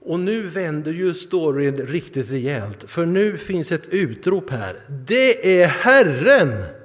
Och 0.00 0.20
nu 0.20 0.42
vänder 0.42 0.92
ju 0.92 1.14
storyn 1.14 1.76
riktigt 1.76 2.30
rejält, 2.30 2.90
för 2.90 3.06
nu 3.06 3.38
finns 3.38 3.72
ett 3.72 3.88
utrop 3.88 4.50
här. 4.50 4.76
Det 5.06 5.62
är 5.62 5.66
Herren! 5.66 6.79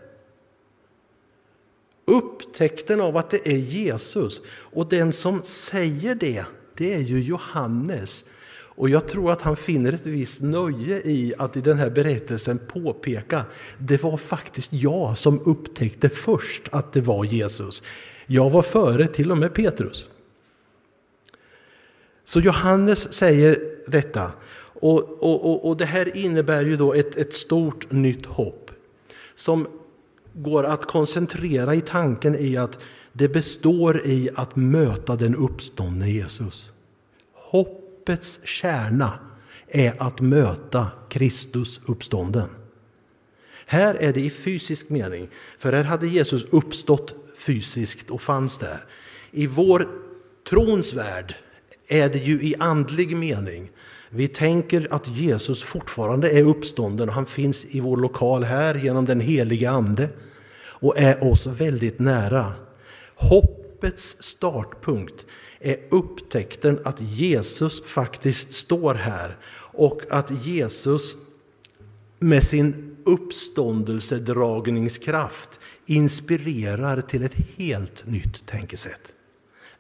Upptäckten 2.06 3.02
av 3.02 3.18
att 3.18 3.30
det 3.30 3.48
är 3.48 3.58
Jesus. 3.58 4.42
Och 4.48 4.90
den 4.90 5.14
som 5.14 5.44
säger 5.44 6.16
det, 6.16 6.46
det 6.74 6.94
är 6.94 7.00
ju 7.00 7.22
Johannes. 7.22 8.26
Och 8.78 8.90
jag 8.90 9.08
tror 9.08 9.32
att 9.32 9.42
han 9.42 9.56
finner 9.56 9.94
ett 9.94 10.06
visst 10.06 10.42
nöje 10.42 11.02
i 11.02 11.34
att 11.38 11.58
i 11.58 11.62
den 11.62 11.78
här 11.78 11.90
berättelsen 11.90 12.60
påpeka 12.68 13.46
det 13.78 14.04
var 14.04 14.18
faktiskt 14.18 14.74
jag 14.74 15.18
som 15.18 15.42
upptäckte 15.46 16.10
först 16.10 16.62
att 16.72 16.94
det 16.94 17.02
var 17.02 17.26
Jesus. 17.26 17.84
Jag 18.26 18.50
var 18.50 18.62
före 18.62 19.08
till 19.08 19.32
och 19.32 19.38
med 19.38 19.54
Petrus. 19.54 20.08
Så 22.26 22.40
Johannes 22.40 23.14
säger 23.14 23.60
detta. 23.88 24.32
Och, 24.58 25.24
och, 25.24 25.46
och, 25.46 25.68
och 25.68 25.78
det 25.78 25.86
här 25.86 26.18
innebär 26.18 26.66
ju 26.66 26.78
då 26.78 26.94
ett, 26.94 27.18
ett 27.18 27.34
stort 27.34 27.92
nytt 27.92 28.26
hopp 28.26 28.72
som 29.36 29.68
går 30.36 30.64
att 30.64 30.86
koncentrera 30.86 31.76
i 31.76 31.82
tanken 31.82 32.36
i 32.36 32.58
att 32.58 32.78
det 33.14 33.30
består 33.30 34.06
i 34.06 34.30
att 34.36 34.56
möta 34.56 35.16
den 35.16 35.36
uppståndne 35.36 36.10
Jesus. 36.10 36.72
Hoppets 37.34 38.40
kärna 38.44 39.12
är 39.68 40.02
att 40.02 40.22
möta 40.22 40.88
Kristus 41.10 41.80
uppstånden. 41.86 42.50
Här 43.66 43.96
är 43.96 44.14
det 44.14 44.22
i 44.22 44.30
fysisk 44.30 44.90
mening, 44.90 45.28
för 45.60 45.74
här 45.74 45.84
hade 45.84 46.08
Jesus 46.08 46.46
uppstått 46.52 47.16
fysiskt 47.38 48.10
och 48.10 48.22
fanns 48.22 48.58
där. 48.58 48.86
I 49.32 49.48
vår 49.48 49.88
trons 50.50 50.94
värld 50.94 51.36
är 51.88 52.10
det 52.10 52.20
ju 52.20 52.42
i 52.42 52.56
andlig 52.60 53.18
mening. 53.18 53.70
Vi 54.10 54.28
tänker 54.28 54.88
att 54.92 55.08
Jesus 55.08 55.64
fortfarande 55.64 56.32
är 56.32 56.44
uppstånden. 56.44 57.10
Han 57.10 57.26
finns 57.26 57.76
i 57.76 57.80
vår 57.80 57.98
lokal 57.98 58.44
här 58.44 58.76
genom 58.76 59.06
den 59.06 59.20
heliga 59.20 59.72
Ande 59.72 60.10
och 60.80 60.98
är 60.98 61.32
oss 61.32 61.46
väldigt 61.46 62.00
nära. 62.00 62.54
Hoppets 63.16 64.18
startpunkt 64.20 65.26
är 65.60 65.78
upptäckten 65.92 66.80
att 66.84 67.02
Jesus 67.02 67.84
faktiskt 67.84 68.54
står 68.54 68.94
här 68.94 69.38
och 69.58 70.02
att 70.10 70.46
Jesus 70.46 71.16
med 72.20 72.44
sin 72.44 72.98
uppståndelsedragningskraft 73.06 75.60
inspirerar 75.86 77.02
till 77.02 77.24
ett 77.24 77.36
helt 77.58 78.08
nytt 78.08 78.46
tänkesätt. 78.46 79.14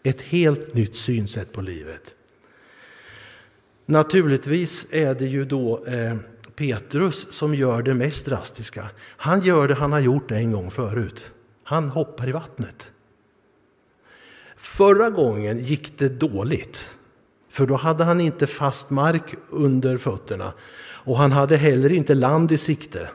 Ett 0.03 0.21
helt 0.21 0.73
nytt 0.73 0.95
synsätt 0.95 1.53
på 1.53 1.61
livet. 1.61 2.13
Naturligtvis 3.85 4.87
är 4.91 5.15
det 5.15 5.25
ju 5.25 5.45
då 5.45 5.85
eh, 5.85 6.15
Petrus 6.55 7.33
som 7.33 7.55
gör 7.55 7.81
det 7.81 7.93
mest 7.93 8.25
drastiska. 8.25 8.89
Han 9.17 9.41
gör 9.41 9.67
det 9.67 9.73
han 9.73 9.91
har 9.91 9.99
gjort 9.99 10.31
en 10.31 10.51
gång 10.51 10.71
förut. 10.71 11.31
Han 11.63 11.89
hoppar 11.89 12.29
i 12.29 12.31
vattnet. 12.31 12.91
Förra 14.57 15.09
gången 15.09 15.59
gick 15.59 15.99
det 15.99 16.09
dåligt, 16.09 16.97
för 17.49 17.67
då 17.67 17.75
hade 17.75 18.03
han 18.03 18.21
inte 18.21 18.47
fast 18.47 18.89
mark 18.89 19.35
under 19.49 19.97
fötterna 19.97 20.53
och 20.81 21.17
han 21.17 21.31
hade 21.31 21.57
heller 21.57 21.91
inte 21.91 22.13
land 22.13 22.51
i 22.51 22.57
sikte. 22.57 23.09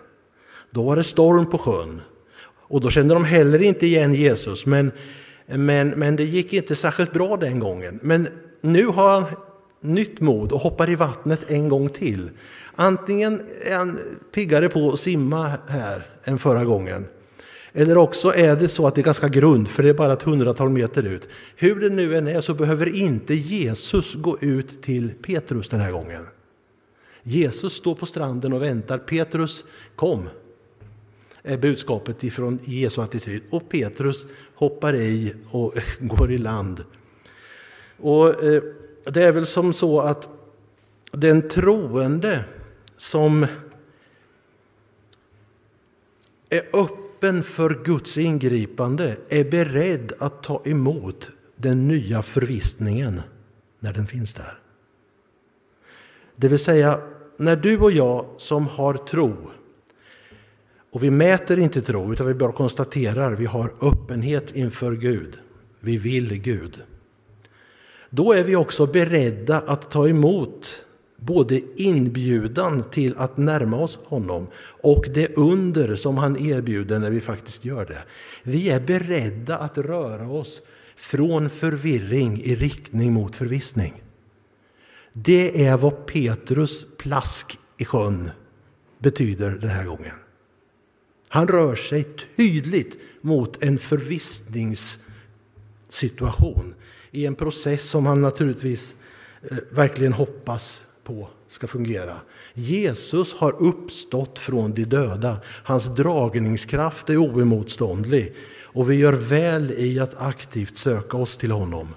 Då 0.70 0.82
var 0.82 0.96
det 0.96 1.04
storm 1.04 1.50
på 1.50 1.58
sjön 1.58 2.00
och 2.46 2.80
då 2.80 2.90
kände 2.90 3.14
de 3.14 3.24
heller 3.24 3.62
inte 3.62 3.86
igen 3.86 4.14
Jesus. 4.14 4.66
Men 4.66 4.92
men, 5.56 5.88
men 5.88 6.16
det 6.16 6.24
gick 6.24 6.52
inte 6.52 6.76
särskilt 6.76 7.12
bra 7.12 7.36
den 7.36 7.58
gången. 7.58 7.98
Men 8.02 8.28
nu 8.60 8.86
har 8.86 9.20
han 9.20 9.24
nytt 9.80 10.20
mod 10.20 10.52
och 10.52 10.60
hoppar 10.60 10.90
i 10.90 10.94
vattnet 10.94 11.50
en 11.50 11.68
gång 11.68 11.88
till. 11.88 12.30
Antingen 12.80 13.42
är 13.64 13.76
han 13.76 13.98
piggare 14.34 14.68
på 14.68 14.92
att 14.92 15.00
simma 15.00 15.58
här 15.68 16.06
än 16.24 16.38
förra 16.38 16.64
gången. 16.64 17.06
Eller 17.72 17.98
också 17.98 18.34
är 18.34 18.56
det 18.56 18.68
så 18.68 18.86
att 18.86 18.94
det 18.94 19.00
är 19.00 19.04
ganska 19.04 19.28
grund, 19.28 19.68
för 19.68 19.82
det 19.82 19.88
är 19.88 19.94
bara 19.94 20.12
ett 20.12 20.22
hundratal 20.22 20.68
meter 20.68 21.02
ut. 21.02 21.28
Hur 21.56 21.80
det 21.80 21.90
nu 21.90 22.16
än 22.16 22.28
är 22.28 22.40
så 22.40 22.54
behöver 22.54 22.96
inte 22.96 23.34
Jesus 23.34 24.14
gå 24.14 24.38
ut 24.40 24.82
till 24.82 25.10
Petrus 25.22 25.68
den 25.68 25.80
här 25.80 25.92
gången. 25.92 26.22
Jesus 27.22 27.72
står 27.72 27.94
på 27.94 28.06
stranden 28.06 28.52
och 28.52 28.62
väntar. 28.62 28.98
Petrus, 28.98 29.64
kom! 29.96 30.28
är 31.42 31.56
budskapet 31.56 32.24
ifrån 32.24 32.58
Jesu 32.62 33.02
attityd. 33.02 33.42
Och 33.50 33.68
Petrus 33.68 34.26
hoppar 34.54 34.96
i 34.96 35.34
och 35.50 35.74
går 36.00 36.32
i 36.32 36.38
land. 36.38 36.84
Och 37.96 38.44
eh, 38.44 38.62
Det 39.04 39.22
är 39.22 39.32
väl 39.32 39.46
som 39.46 39.72
så 39.72 40.00
att 40.00 40.28
den 41.12 41.48
troende 41.48 42.44
som 43.00 43.46
är 46.48 46.62
öppen 46.72 47.42
för 47.42 47.84
Guds 47.84 48.18
ingripande 48.18 49.16
är 49.28 49.44
beredd 49.44 50.12
att 50.18 50.42
ta 50.42 50.62
emot 50.64 51.30
den 51.56 51.88
nya 51.88 52.22
förvissningen 52.22 53.20
när 53.78 53.92
den 53.92 54.06
finns 54.06 54.34
där. 54.34 54.58
Det 56.36 56.48
vill 56.48 56.58
säga, 56.58 57.00
när 57.36 57.56
du 57.56 57.78
och 57.78 57.92
jag 57.92 58.26
som 58.36 58.66
har 58.66 58.94
tro, 58.94 59.36
och 60.92 61.02
vi 61.02 61.10
mäter 61.10 61.58
inte 61.58 61.82
tro, 61.82 62.12
utan 62.12 62.26
vi 62.26 62.34
bara 62.34 62.52
konstaterar, 62.52 63.32
vi 63.32 63.46
har 63.46 63.74
öppenhet 63.80 64.56
inför 64.56 64.92
Gud. 64.92 65.40
Vi 65.80 65.98
vill 65.98 66.40
Gud. 66.40 66.84
Då 68.10 68.32
är 68.32 68.44
vi 68.44 68.56
också 68.56 68.86
beredda 68.86 69.56
att 69.56 69.90
ta 69.90 70.08
emot 70.08 70.84
både 71.20 71.60
inbjudan 71.76 72.84
till 72.90 73.16
att 73.16 73.36
närma 73.36 73.76
oss 73.76 73.98
honom 74.04 74.46
och 74.82 75.04
det 75.14 75.36
under 75.36 75.96
som 75.96 76.18
han 76.18 76.46
erbjuder 76.46 76.98
när 76.98 77.10
vi 77.10 77.20
faktiskt 77.20 77.64
gör 77.64 77.86
det. 77.86 78.02
Vi 78.42 78.70
är 78.70 78.80
beredda 78.80 79.56
att 79.56 79.78
röra 79.78 80.28
oss 80.28 80.62
från 80.96 81.50
förvirring 81.50 82.40
i 82.40 82.56
riktning 82.56 83.12
mot 83.12 83.36
förvissning. 83.36 84.02
Det 85.12 85.66
är 85.66 85.76
vad 85.76 86.06
Petrus 86.06 86.86
plask 86.98 87.58
i 87.78 87.84
sjön 87.84 88.30
betyder 88.98 89.50
den 89.50 89.70
här 89.70 89.84
gången. 89.84 90.14
Han 91.28 91.48
rör 91.48 91.74
sig 91.74 92.04
tydligt 92.36 92.98
mot 93.20 93.62
en 93.62 93.78
förvissningssituation 93.78 96.74
i 97.10 97.26
en 97.26 97.34
process 97.34 97.88
som 97.88 98.06
han 98.06 98.22
naturligtvis 98.22 98.94
eh, 99.50 99.58
verkligen 99.70 100.12
hoppas 100.12 100.80
på 101.04 101.28
ska 101.48 101.66
fungera. 101.66 102.16
Jesus 102.54 103.34
har 103.34 103.62
uppstått 103.62 104.38
från 104.38 104.72
de 104.72 104.84
döda. 104.84 105.40
Hans 105.44 105.96
dragningskraft 105.96 107.10
är 107.10 107.16
oemotståndlig 107.16 108.34
och 108.64 108.90
vi 108.90 108.94
gör 108.94 109.12
väl 109.12 109.70
i 109.70 110.00
att 110.00 110.20
aktivt 110.20 110.76
söka 110.76 111.16
oss 111.16 111.36
till 111.36 111.50
honom. 111.50 111.88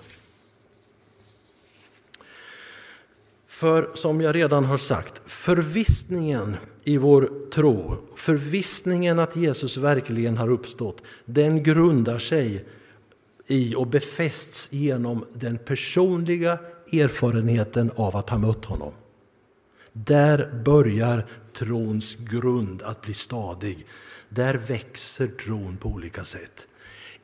För 3.47 3.89
som 3.95 4.21
jag 4.21 4.35
redan 4.35 4.65
har 4.65 4.77
sagt, 4.77 5.21
förvissningen 5.25 6.55
i 6.83 6.97
vår 6.97 7.49
tro, 7.49 7.95
förvissningen 8.15 9.19
att 9.19 9.35
Jesus 9.35 9.77
verkligen 9.77 10.37
har 10.37 10.49
uppstått, 10.49 11.01
den 11.25 11.63
grundar 11.63 12.19
sig 12.19 12.65
i 13.47 13.75
och 13.75 13.88
befästs 13.88 14.67
genom 14.71 15.25
den 15.34 15.58
personliga 15.58 16.60
erfarenheten 16.93 17.91
av 17.95 18.15
att 18.15 18.29
ha 18.29 18.38
mött 18.38 18.65
honom. 18.65 18.93
Där 19.93 20.62
börjar 20.65 21.25
trons 21.58 22.15
grund 22.15 22.82
att 22.82 23.01
bli 23.01 23.13
stadig. 23.13 23.86
Där 24.29 24.53
växer 24.53 25.27
tron 25.27 25.77
på 25.77 25.89
olika 25.89 26.23
sätt. 26.23 26.67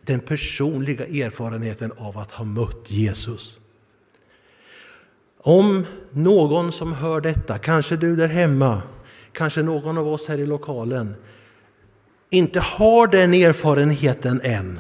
Den 0.01 0.19
personliga 0.19 1.05
erfarenheten 1.05 1.91
av 1.97 2.17
att 2.17 2.32
ha 2.32 2.45
mött 2.45 2.91
Jesus. 2.91 3.58
Om 5.41 5.86
någon 6.12 6.71
som 6.71 6.93
hör 6.93 7.21
detta, 7.21 7.58
kanske 7.58 7.97
du 7.97 8.15
där 8.15 8.27
hemma, 8.27 8.82
kanske 9.32 9.62
någon 9.62 9.97
av 9.97 10.08
oss 10.08 10.27
här 10.27 10.38
i 10.38 10.45
lokalen, 10.45 11.15
inte 12.29 12.60
har 12.60 13.08
den 13.08 13.34
erfarenheten 13.34 14.41
än, 14.43 14.79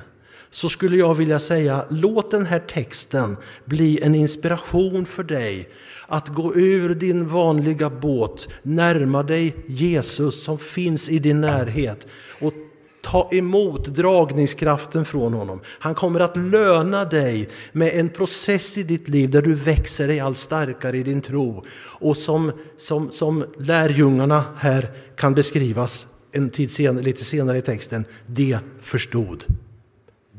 så 0.51 0.69
skulle 0.69 0.97
jag 0.97 1.15
vilja 1.15 1.39
säga 1.39 1.85
låt 1.89 2.31
den 2.31 2.45
här 2.45 2.59
texten 2.59 3.37
bli 3.65 4.01
en 4.01 4.15
inspiration 4.15 5.05
för 5.05 5.23
dig 5.23 5.69
att 6.07 6.27
gå 6.27 6.55
ur 6.55 6.95
din 6.95 7.27
vanliga 7.27 7.89
båt, 7.89 8.47
närma 8.63 9.23
dig 9.23 9.55
Jesus 9.65 10.43
som 10.43 10.57
finns 10.57 11.09
i 11.09 11.19
din 11.19 11.41
närhet 11.41 12.07
och 12.41 12.53
ta 13.01 13.29
emot 13.31 13.85
dragningskraften 13.85 15.05
från 15.05 15.33
honom. 15.33 15.61
Han 15.65 15.95
kommer 15.95 16.19
att 16.19 16.37
löna 16.37 17.05
dig 17.05 17.49
med 17.71 17.93
en 17.93 18.09
process 18.09 18.77
i 18.77 18.83
ditt 18.83 19.07
liv 19.09 19.29
där 19.29 19.41
du 19.41 19.53
växer 19.53 20.07
dig 20.07 20.19
allt 20.19 20.37
starkare 20.37 20.97
i 20.97 21.03
din 21.03 21.21
tro. 21.21 21.65
Och 21.79 22.17
som, 22.17 22.51
som, 22.77 23.11
som 23.11 23.45
lärjungarna 23.57 24.43
här 24.57 24.91
kan 25.15 25.33
beskrivas 25.33 26.07
en 26.31 26.49
tid 26.49 26.71
senare, 26.71 27.03
lite 27.03 27.25
senare 27.25 27.57
i 27.57 27.61
texten, 27.61 28.05
det 28.25 28.59
förstod. 28.81 29.43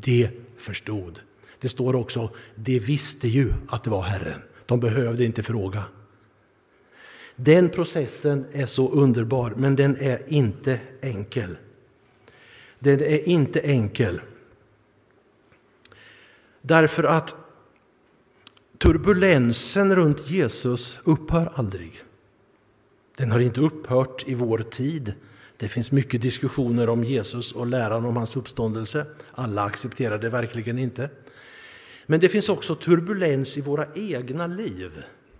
De 0.04 0.28
förstod. 0.56 1.20
Det 1.60 1.68
står 1.68 1.96
också, 1.96 2.30
de 2.54 2.78
visste 2.78 3.28
ju 3.28 3.52
att 3.68 3.84
det 3.84 3.90
var 3.90 4.02
Herren. 4.02 4.40
De 4.66 4.80
behövde 4.80 5.24
inte 5.24 5.42
fråga. 5.42 5.84
Den 7.36 7.68
processen 7.68 8.46
är 8.52 8.66
så 8.66 8.92
underbar, 8.92 9.54
men 9.56 9.76
den 9.76 9.96
är 9.96 10.22
inte 10.32 10.80
enkel. 11.00 11.56
Den 12.78 13.00
är 13.00 13.28
inte 13.28 13.60
enkel. 13.60 14.20
Därför 16.62 17.04
att 17.04 17.34
turbulensen 18.78 19.96
runt 19.96 20.30
Jesus 20.30 20.98
upphör 21.04 21.52
aldrig. 21.54 22.02
Den 23.16 23.32
har 23.32 23.40
inte 23.40 23.60
upphört 23.60 24.28
i 24.28 24.34
vår 24.34 24.58
tid. 24.58 25.14
Det 25.60 25.68
finns 25.68 25.92
mycket 25.92 26.22
diskussioner 26.22 26.88
om 26.88 27.04
Jesus 27.04 27.52
och 27.52 27.66
läran 27.66 28.04
om 28.04 28.16
hans 28.16 28.36
uppståndelse. 28.36 29.06
Alla 29.32 29.62
accepterar 29.62 30.18
det 30.18 30.28
verkligen 30.28 30.78
inte. 30.78 31.10
Men 32.06 32.20
det 32.20 32.28
finns 32.28 32.48
också 32.48 32.74
turbulens 32.74 33.58
i 33.58 33.60
våra 33.60 33.86
egna 33.94 34.46
liv, 34.46 34.90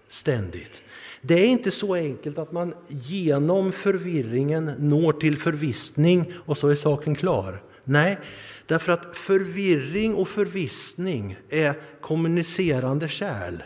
ständigt. 0.08 0.82
Det 1.22 1.34
är 1.34 1.46
inte 1.46 1.70
så 1.70 1.94
enkelt 1.94 2.38
att 2.38 2.52
man 2.52 2.74
genom 2.88 3.72
förvirringen 3.72 4.64
når 4.78 5.12
till 5.12 5.38
förvissning 5.38 6.32
och 6.46 6.58
så 6.58 6.68
är 6.68 6.74
saken 6.74 7.14
klar. 7.14 7.62
Nej, 7.84 8.18
därför 8.66 8.92
att 8.92 9.16
förvirring 9.16 10.14
och 10.14 10.28
förvissning 10.28 11.36
är 11.48 11.74
kommunicerande 12.00 13.08
kärl 13.08 13.62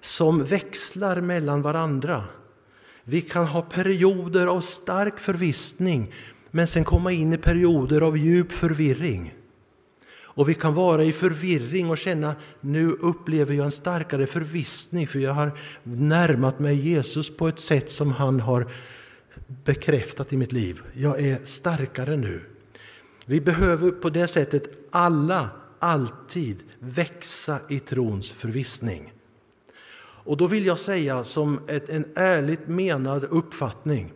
som 0.00 0.44
växlar 0.44 1.20
mellan 1.20 1.62
varandra. 1.62 2.24
Vi 3.10 3.20
kan 3.20 3.46
ha 3.46 3.62
perioder 3.62 4.46
av 4.46 4.60
stark 4.60 5.18
förvissning 5.18 6.12
men 6.50 6.66
sen 6.66 6.84
komma 6.84 7.12
in 7.12 7.32
i 7.32 7.38
perioder 7.38 8.00
av 8.00 8.18
djup 8.18 8.52
förvirring. 8.52 9.34
Och 10.20 10.48
vi 10.48 10.54
kan 10.54 10.74
vara 10.74 11.04
i 11.04 11.12
förvirring 11.12 11.90
och 11.90 11.98
känna 11.98 12.34
nu 12.60 12.90
upplever 12.90 13.54
jag 13.54 13.64
en 13.64 13.70
starkare 13.70 14.26
förvissning 14.26 15.06
för 15.06 15.18
jag 15.18 15.32
har 15.32 15.58
närmat 15.82 16.58
mig 16.58 16.76
Jesus 16.76 17.36
på 17.36 17.48
ett 17.48 17.58
sätt 17.58 17.90
som 17.90 18.12
han 18.12 18.40
har 18.40 18.70
bekräftat 19.64 20.32
i 20.32 20.36
mitt 20.36 20.52
liv. 20.52 20.80
Jag 20.92 21.20
är 21.20 21.38
starkare 21.44 22.16
nu. 22.16 22.40
Vi 23.24 23.40
behöver 23.40 23.90
på 23.90 24.10
det 24.10 24.26
sättet 24.26 24.70
alla 24.90 25.50
alltid 25.78 26.58
växa 26.78 27.58
i 27.68 27.78
trons 27.78 28.30
förvissning. 28.30 29.12
Och 30.28 30.36
då 30.36 30.46
vill 30.46 30.66
jag 30.66 30.78
säga 30.78 31.24
som 31.24 31.60
ett, 31.68 31.88
en 31.88 32.04
ärligt 32.14 32.68
menad 32.68 33.24
uppfattning 33.24 34.12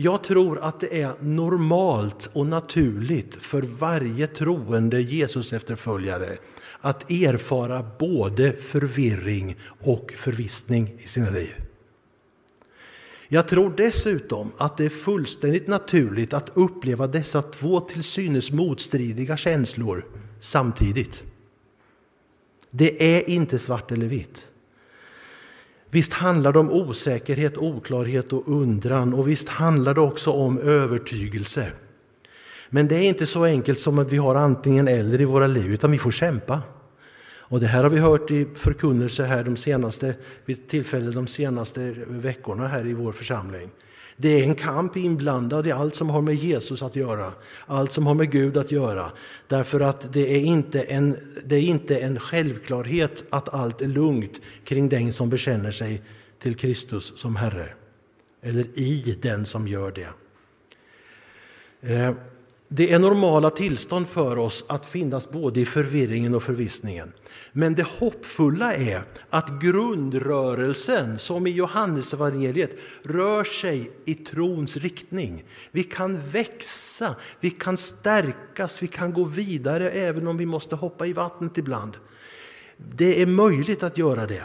jag 0.00 0.24
tror 0.24 0.58
att 0.58 0.80
det 0.80 1.02
är 1.02 1.12
normalt 1.20 2.30
och 2.32 2.46
naturligt 2.46 3.34
för 3.34 3.62
varje 3.62 4.26
troende 4.26 5.00
Jesus 5.00 5.52
efterföljare 5.52 6.36
att 6.80 7.10
erfara 7.10 7.86
både 7.98 8.52
förvirring 8.52 9.56
och 9.82 10.12
förvissning 10.16 10.88
i 10.98 11.02
sina 11.02 11.30
liv. 11.30 11.54
Jag 13.28 13.48
tror 13.48 13.74
dessutom 13.76 14.52
att 14.58 14.76
det 14.76 14.84
är 14.84 14.88
fullständigt 14.88 15.66
naturligt 15.66 16.32
att 16.32 16.50
uppleva 16.54 17.06
dessa 17.06 17.42
två 17.42 17.80
till 17.80 18.04
synes 18.04 18.50
motstridiga 18.50 19.36
känslor 19.36 20.06
samtidigt. 20.40 21.22
Det 22.70 23.16
är 23.16 23.30
inte 23.30 23.58
svart 23.58 23.92
eller 23.92 24.06
vitt. 24.06 24.46
Visst 25.90 26.12
handlar 26.12 26.52
det 26.52 26.58
om 26.58 26.70
osäkerhet, 26.70 27.58
oklarhet 27.58 28.32
och 28.32 28.48
undran 28.48 29.14
och 29.14 29.28
visst 29.28 29.48
handlar 29.48 29.94
det 29.94 30.00
också 30.00 30.30
om 30.30 30.58
övertygelse. 30.58 31.72
Men 32.70 32.88
det 32.88 32.94
är 32.94 33.02
inte 33.02 33.26
så 33.26 33.44
enkelt 33.44 33.80
som 33.80 33.98
att 33.98 34.12
vi 34.12 34.16
har 34.16 34.34
antingen 34.34 34.88
eller 34.88 35.20
i 35.20 35.24
våra 35.24 35.46
liv, 35.46 35.72
utan 35.72 35.90
vi 35.90 35.98
får 35.98 36.10
kämpa. 36.10 36.62
Och 37.50 37.60
det 37.60 37.66
här 37.66 37.82
har 37.82 37.90
vi 37.90 37.98
hört 37.98 38.30
i 38.30 38.46
förkunnelse 38.54 39.24
här 39.24 39.44
de 39.44 39.56
senaste, 39.56 40.14
vid 40.44 40.68
tillfällen 40.68 41.14
de 41.14 41.26
senaste 41.26 41.94
veckorna 42.08 42.66
här 42.66 42.86
i 42.86 42.94
vår 42.94 43.12
församling. 43.12 43.70
Det 44.20 44.28
är 44.28 44.44
en 44.44 44.54
kamp 44.54 44.96
inblandad 44.96 45.66
i 45.66 45.72
allt 45.72 45.94
som 45.94 46.10
har 46.10 46.22
med 46.22 46.34
Jesus 46.34 46.82
att 46.82 46.96
göra, 46.96 47.32
allt 47.66 47.92
som 47.92 48.06
har 48.06 48.14
med 48.14 48.30
Gud 48.30 48.56
att 48.56 48.72
göra. 48.72 49.10
Därför 49.48 49.80
att 49.80 50.12
det 50.12 50.36
är 50.36 50.40
inte 50.40 50.80
en, 50.80 51.16
det 51.44 51.56
är 51.56 51.62
inte 51.62 51.98
en 51.98 52.20
självklarhet 52.20 53.24
att 53.30 53.54
allt 53.54 53.82
är 53.82 53.88
lugnt 53.88 54.40
kring 54.64 54.88
den 54.88 55.12
som 55.12 55.30
bekänner 55.30 55.72
sig 55.72 56.02
till 56.38 56.54
Kristus 56.54 57.12
som 57.16 57.36
Herre, 57.36 57.68
eller 58.42 58.78
i 58.78 59.18
den 59.22 59.46
som 59.46 59.68
gör 59.68 59.92
det. 59.92 60.08
Eh, 61.94 62.14
det 62.70 62.92
är 62.92 62.98
normala 62.98 63.50
tillstånd 63.50 64.08
för 64.08 64.38
oss 64.38 64.64
att 64.68 64.86
finnas 64.86 65.30
både 65.30 65.60
i 65.60 65.66
förvirringen 65.66 66.34
och 66.34 66.42
förvissningen. 66.42 67.12
Men 67.52 67.74
det 67.74 67.86
hoppfulla 67.86 68.74
är 68.74 69.02
att 69.30 69.62
grundrörelsen, 69.62 71.18
som 71.18 71.46
i 71.46 71.50
Johannesevangeliet, 71.50 72.70
rör 73.02 73.44
sig 73.44 73.90
i 74.04 74.14
trons 74.14 74.76
riktning. 74.76 75.44
Vi 75.70 75.84
kan 75.84 76.20
växa, 76.20 77.14
vi 77.40 77.50
kan 77.50 77.76
stärkas, 77.76 78.82
vi 78.82 78.86
kan 78.86 79.12
gå 79.12 79.24
vidare 79.24 79.90
även 79.90 80.26
om 80.26 80.36
vi 80.36 80.46
måste 80.46 80.76
hoppa 80.76 81.06
i 81.06 81.12
vattnet 81.12 81.58
ibland. 81.58 81.96
Det 82.76 83.22
är 83.22 83.26
möjligt 83.26 83.82
att 83.82 83.98
göra 83.98 84.26
det. 84.26 84.42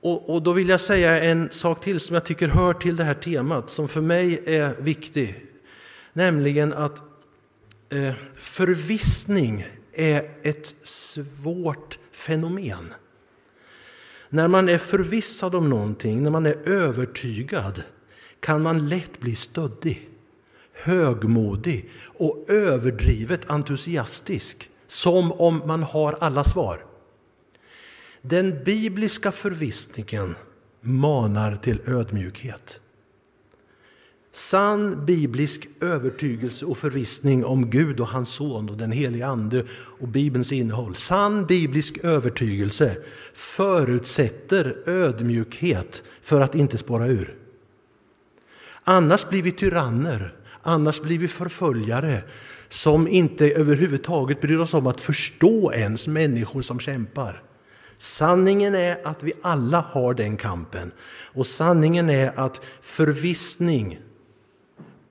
Och, 0.00 0.30
och, 0.34 0.42
då 0.42 0.52
vill 0.52 0.68
jag 0.68 0.80
säga 0.80 1.24
en 1.24 1.48
sak 1.50 1.84
till 1.84 2.00
som 2.00 2.14
jag 2.14 2.24
tycker 2.24 2.48
hör 2.48 2.72
till 2.72 2.96
det 2.96 3.04
här 3.04 3.14
temat, 3.14 3.70
som 3.70 3.88
för 3.88 4.00
mig 4.00 4.42
är 4.46 4.74
viktig. 4.82 5.47
Nämligen 6.18 6.72
att 6.72 7.02
eh, 7.92 8.14
förvissning 8.34 9.66
är 9.92 10.30
ett 10.42 10.74
svårt 10.82 11.98
fenomen. 12.12 12.94
När 14.28 14.48
man 14.48 14.68
är 14.68 14.78
förvissad 14.78 15.54
om 15.54 15.70
någonting, 15.70 16.22
när 16.22 16.30
man 16.30 16.46
är 16.46 16.68
övertygad, 16.68 17.82
kan 18.40 18.62
man 18.62 18.88
lätt 18.88 19.20
bli 19.20 19.34
stöddig, 19.34 20.08
högmodig 20.72 21.90
och 22.04 22.46
överdrivet 22.48 23.50
entusiastisk, 23.50 24.70
som 24.86 25.32
om 25.32 25.62
man 25.66 25.82
har 25.82 26.16
alla 26.20 26.44
svar. 26.44 26.84
Den 28.22 28.64
bibliska 28.64 29.32
förvissningen 29.32 30.34
manar 30.80 31.56
till 31.56 31.80
ödmjukhet. 31.86 32.80
Sann 34.38 35.06
biblisk 35.06 35.68
övertygelse 35.80 36.64
och 36.64 36.78
förvissning 36.78 37.44
om 37.44 37.70
Gud 37.70 38.00
och 38.00 38.08
hans 38.08 38.28
son 38.28 38.70
och 38.70 38.76
den 38.76 38.92
helige 38.92 39.26
Ande 39.26 39.64
och 39.72 40.08
Bibelns 40.08 40.52
innehåll. 40.52 40.96
Sann 40.96 41.46
biblisk 41.46 42.04
övertygelse 42.04 42.96
förutsätter 43.34 44.76
ödmjukhet 44.86 46.02
för 46.22 46.40
att 46.40 46.54
inte 46.54 46.78
spåra 46.78 47.06
ur. 47.06 47.36
Annars 48.84 49.28
blir 49.28 49.42
vi 49.42 49.52
tyranner, 49.52 50.34
annars 50.62 51.00
blir 51.00 51.18
vi 51.18 51.28
förföljare 51.28 52.22
som 52.68 53.08
inte 53.08 53.50
överhuvudtaget 53.50 54.40
bryr 54.40 54.58
oss 54.58 54.74
om 54.74 54.86
att 54.86 55.00
förstå 55.00 55.72
ens 55.72 56.08
människor 56.08 56.62
som 56.62 56.80
kämpar. 56.80 57.42
Sanningen 57.96 58.74
är 58.74 58.98
att 59.04 59.22
vi 59.22 59.32
alla 59.42 59.80
har 59.90 60.14
den 60.14 60.36
kampen. 60.36 60.92
Och 61.34 61.46
sanningen 61.46 62.10
är 62.10 62.40
att 62.40 62.60
förvissning 62.82 63.98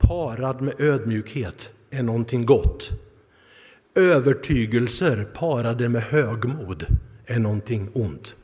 parad 0.08 0.62
med 0.62 0.82
ödmjukhet 0.82 1.70
är 1.90 2.04
någonting 2.04 2.46
gott. 2.46 2.90
Övertygelser 3.96 5.24
parade 5.24 5.90
med 5.90 6.02
högmod 6.02 6.86
är 7.26 7.40
någonting 7.40 7.90
ont. 7.94 8.36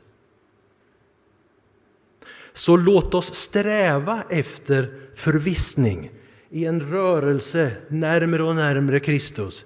Så 2.52 2.76
låt 2.76 3.14
oss 3.14 3.34
sträva 3.34 4.24
efter 4.30 5.00
förvissning 5.14 6.10
i 6.50 6.64
en 6.64 6.80
rörelse 6.80 7.70
närmre 7.88 8.42
och 8.42 8.56
närmre 8.56 9.00
Kristus. 9.00 9.64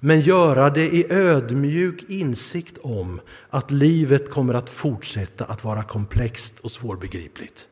Men 0.00 0.20
göra 0.20 0.70
det 0.70 0.94
i 0.94 1.12
ödmjuk 1.12 2.10
insikt 2.10 2.78
om 2.78 3.20
att 3.50 3.70
livet 3.70 4.30
kommer 4.30 4.54
att 4.54 4.70
fortsätta 4.70 5.44
att 5.44 5.64
vara 5.64 5.82
komplext 5.82 6.60
och 6.60 6.72
svårbegripligt. 6.72 7.68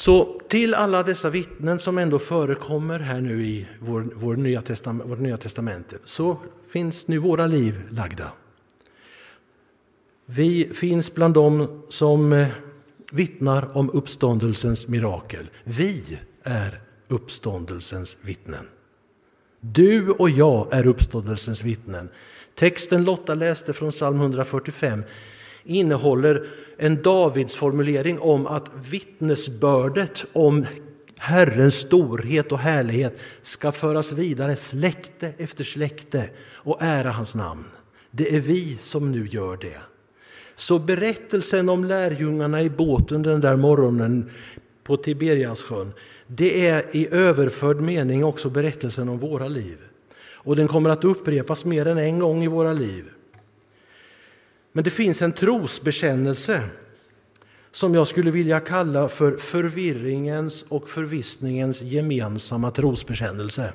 Så 0.00 0.40
till 0.48 0.74
alla 0.74 1.02
dessa 1.02 1.30
vittnen 1.30 1.80
som 1.80 1.98
ändå 1.98 2.18
förekommer 2.18 2.98
här 2.98 3.20
nu 3.20 3.42
i 3.42 3.68
vår, 3.78 4.08
vår 4.14 4.36
nya 4.36 4.62
testament, 4.62 5.10
vårt 5.10 5.18
nya 5.18 5.36
testamente 5.36 5.98
så 6.04 6.36
finns 6.70 7.08
nu 7.08 7.18
våra 7.18 7.46
liv 7.46 7.74
lagda. 7.90 8.32
Vi 10.26 10.64
finns 10.64 11.14
bland 11.14 11.34
dem 11.34 11.82
som 11.88 12.32
eh, 12.32 12.48
vittnar 13.12 13.76
om 13.76 13.90
uppståndelsens 13.90 14.88
mirakel. 14.88 15.50
Vi 15.64 16.18
är 16.42 16.80
uppståndelsens 17.08 18.16
vittnen. 18.20 18.68
Du 19.60 20.10
och 20.10 20.30
jag 20.30 20.74
är 20.74 20.86
uppståndelsens 20.86 21.64
vittnen. 21.64 22.10
Texten 22.54 23.04
Lotta 23.04 23.34
läste 23.34 23.72
från 23.72 23.90
psalm 23.90 24.20
145 24.20 25.02
innehåller 25.64 26.46
en 26.78 27.02
Davids 27.02 27.54
formulering 27.54 28.18
om 28.18 28.46
att 28.46 28.70
vittnesbördet 28.90 30.24
om 30.32 30.66
Herrens 31.16 31.74
storhet 31.74 32.52
och 32.52 32.58
härlighet 32.58 33.18
ska 33.42 33.72
föras 33.72 34.12
vidare 34.12 34.56
släkte 34.56 35.32
efter 35.38 35.64
släkte 35.64 36.30
och 36.54 36.82
ära 36.82 37.10
hans 37.10 37.34
namn. 37.34 37.64
Det 38.10 38.36
är 38.36 38.40
vi 38.40 38.76
som 38.76 39.12
nu 39.12 39.26
gör 39.26 39.56
det. 39.56 39.80
Så 40.56 40.78
berättelsen 40.78 41.68
om 41.68 41.84
lärjungarna 41.84 42.62
i 42.62 42.70
båten 42.70 43.22
den 43.22 43.40
där 43.40 43.56
morgonen 43.56 44.30
på 44.84 44.96
Tiberiassjön, 44.96 45.92
det 46.26 46.66
är 46.66 46.96
i 46.96 47.08
överförd 47.14 47.80
mening 47.80 48.24
också 48.24 48.50
berättelsen 48.50 49.08
om 49.08 49.18
våra 49.18 49.48
liv. 49.48 49.78
Och 50.22 50.56
den 50.56 50.68
kommer 50.68 50.90
att 50.90 51.04
upprepas 51.04 51.64
mer 51.64 51.86
än 51.86 51.98
en 51.98 52.18
gång 52.18 52.44
i 52.44 52.48
våra 52.48 52.72
liv. 52.72 53.04
Men 54.72 54.84
det 54.84 54.90
finns 54.90 55.22
en 55.22 55.32
trosbekännelse 55.32 56.62
som 57.72 57.94
jag 57.94 58.06
skulle 58.06 58.30
vilja 58.30 58.60
kalla 58.60 59.08
för 59.08 59.36
förvirringens 59.36 60.64
och 60.68 60.88
förvissningens 60.88 61.82
gemensamma 61.82 62.70
trosbekännelse. 62.70 63.72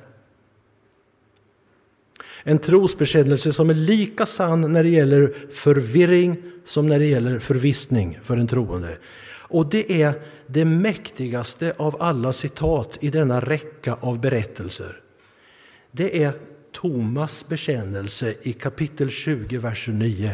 En 2.42 2.58
trosbekännelse 2.58 3.52
som 3.52 3.70
är 3.70 3.74
lika 3.74 4.26
sann 4.26 4.72
när 4.72 4.82
det 4.82 4.88
gäller 4.88 5.34
förvirring 5.50 6.42
som 6.64 6.86
när 6.86 6.98
det 6.98 7.06
gäller 7.06 7.38
förvissning 7.38 8.18
för 8.22 8.36
en 8.36 8.46
troende. 8.46 8.98
Och 9.48 9.66
det 9.66 10.02
är 10.02 10.22
det 10.46 10.64
mäktigaste 10.64 11.74
av 11.76 12.02
alla 12.02 12.32
citat 12.32 12.98
i 13.00 13.10
denna 13.10 13.40
räcka 13.40 13.94
av 13.94 14.20
berättelser. 14.20 15.00
Det 15.92 16.22
är 16.22 16.32
Tomas 16.72 17.48
bekännelse 17.48 18.34
i 18.42 18.52
kapitel 18.52 19.10
20, 19.10 19.58
vers 19.58 19.78
29 19.78 20.30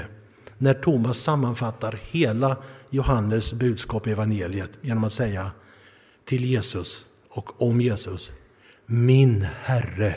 när 0.63 0.75
Thomas 0.75 1.19
sammanfattar 1.19 2.01
hela 2.11 2.57
Johannes 2.91 3.53
budskap 3.53 4.07
i 4.07 4.11
evangeliet 4.11 4.71
genom 4.81 5.05
att 5.05 5.13
säga 5.13 5.51
till 6.25 6.45
Jesus 6.45 7.05
och 7.29 7.63
om 7.63 7.81
Jesus, 7.81 8.33
min 8.87 9.47
Herre 9.63 10.17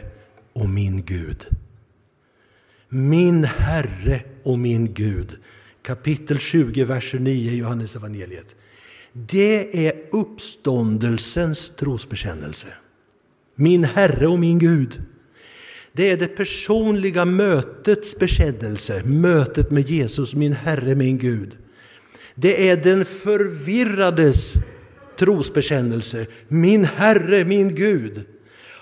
och 0.53 0.69
min 0.69 1.05
Gud. 1.05 1.45
Min 2.89 3.43
Herre 3.43 4.23
och 4.43 4.59
min 4.59 4.93
Gud. 4.93 5.31
Kapitel 5.81 6.39
20, 6.39 6.83
vers 6.83 7.11
29 7.11 7.51
i 7.51 7.57
Johannes 7.57 7.95
evangeliet. 7.95 8.55
Det 9.13 9.87
är 9.87 9.93
uppståndelsens 10.11 11.71
trosbekännelse. 11.75 12.67
Min 13.55 13.83
Herre 13.83 14.27
och 14.27 14.39
min 14.39 14.59
Gud. 14.59 15.01
Det 15.95 16.11
är 16.11 16.17
det 16.17 16.27
personliga 16.27 17.25
mötets 17.25 18.19
bekännelse, 18.19 19.01
mötet 19.05 19.71
med 19.71 19.89
Jesus, 19.89 20.35
min 20.35 20.53
Herre, 20.53 20.95
min 20.95 21.17
Gud. 21.17 21.57
Det 22.35 22.69
är 22.69 22.77
den 22.77 23.05
förvirrades 23.05 24.53
trosbekännelse, 25.19 26.27
min 26.47 26.85
Herre, 26.85 27.45
min 27.45 27.75
Gud. 27.75 28.25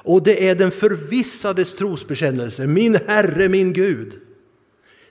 Och 0.03 0.23
det 0.23 0.47
är 0.47 0.55
den 0.55 0.71
förvissades 0.71 1.75
trosbekännelse, 1.75 2.67
min 2.67 2.95
Herre, 3.07 3.49
min 3.49 3.73
Gud. 3.73 4.13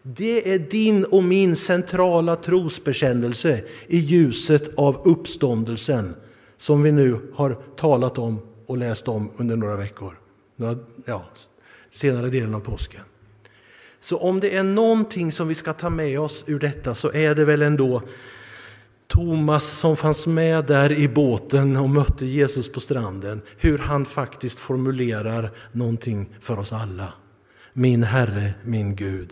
Det 0.02 0.54
är 0.54 0.58
din 0.58 1.04
och 1.04 1.24
min 1.24 1.56
centrala 1.56 2.36
trosbekännelse 2.36 3.64
i 3.86 3.98
ljuset 3.98 4.70
av 4.76 5.00
uppståndelsen 5.04 6.14
som 6.56 6.82
vi 6.82 6.92
nu 6.92 7.20
har 7.34 7.58
talat 7.76 8.18
om 8.18 8.40
och 8.66 8.78
läst 8.78 9.08
om 9.08 9.30
under 9.36 9.56
några 9.56 9.76
veckor. 9.76 10.18
Ja, 11.06 11.24
senare 11.92 12.28
delen 12.28 12.54
av 12.54 12.60
påsken. 12.60 13.00
Så 14.00 14.16
om 14.16 14.40
det 14.40 14.56
är 14.56 14.62
någonting 14.62 15.32
som 15.32 15.48
vi 15.48 15.54
ska 15.54 15.72
ta 15.72 15.90
med 15.90 16.20
oss 16.20 16.44
ur 16.46 16.58
detta 16.58 16.94
så 16.94 17.12
är 17.12 17.34
det 17.34 17.44
väl 17.44 17.62
ändå 17.62 18.02
Thomas 19.06 19.78
som 19.78 19.96
fanns 19.96 20.26
med 20.26 20.64
där 20.64 20.92
i 20.92 21.08
båten 21.08 21.76
och 21.76 21.90
mötte 21.90 22.26
Jesus 22.26 22.72
på 22.72 22.80
stranden, 22.80 23.42
hur 23.58 23.78
han 23.78 24.04
faktiskt 24.04 24.58
formulerar 24.58 25.50
någonting 25.72 26.34
för 26.40 26.58
oss 26.58 26.72
alla. 26.72 27.14
Min 27.72 28.02
Herre, 28.02 28.54
min 28.62 28.96
Gud. 28.96 29.30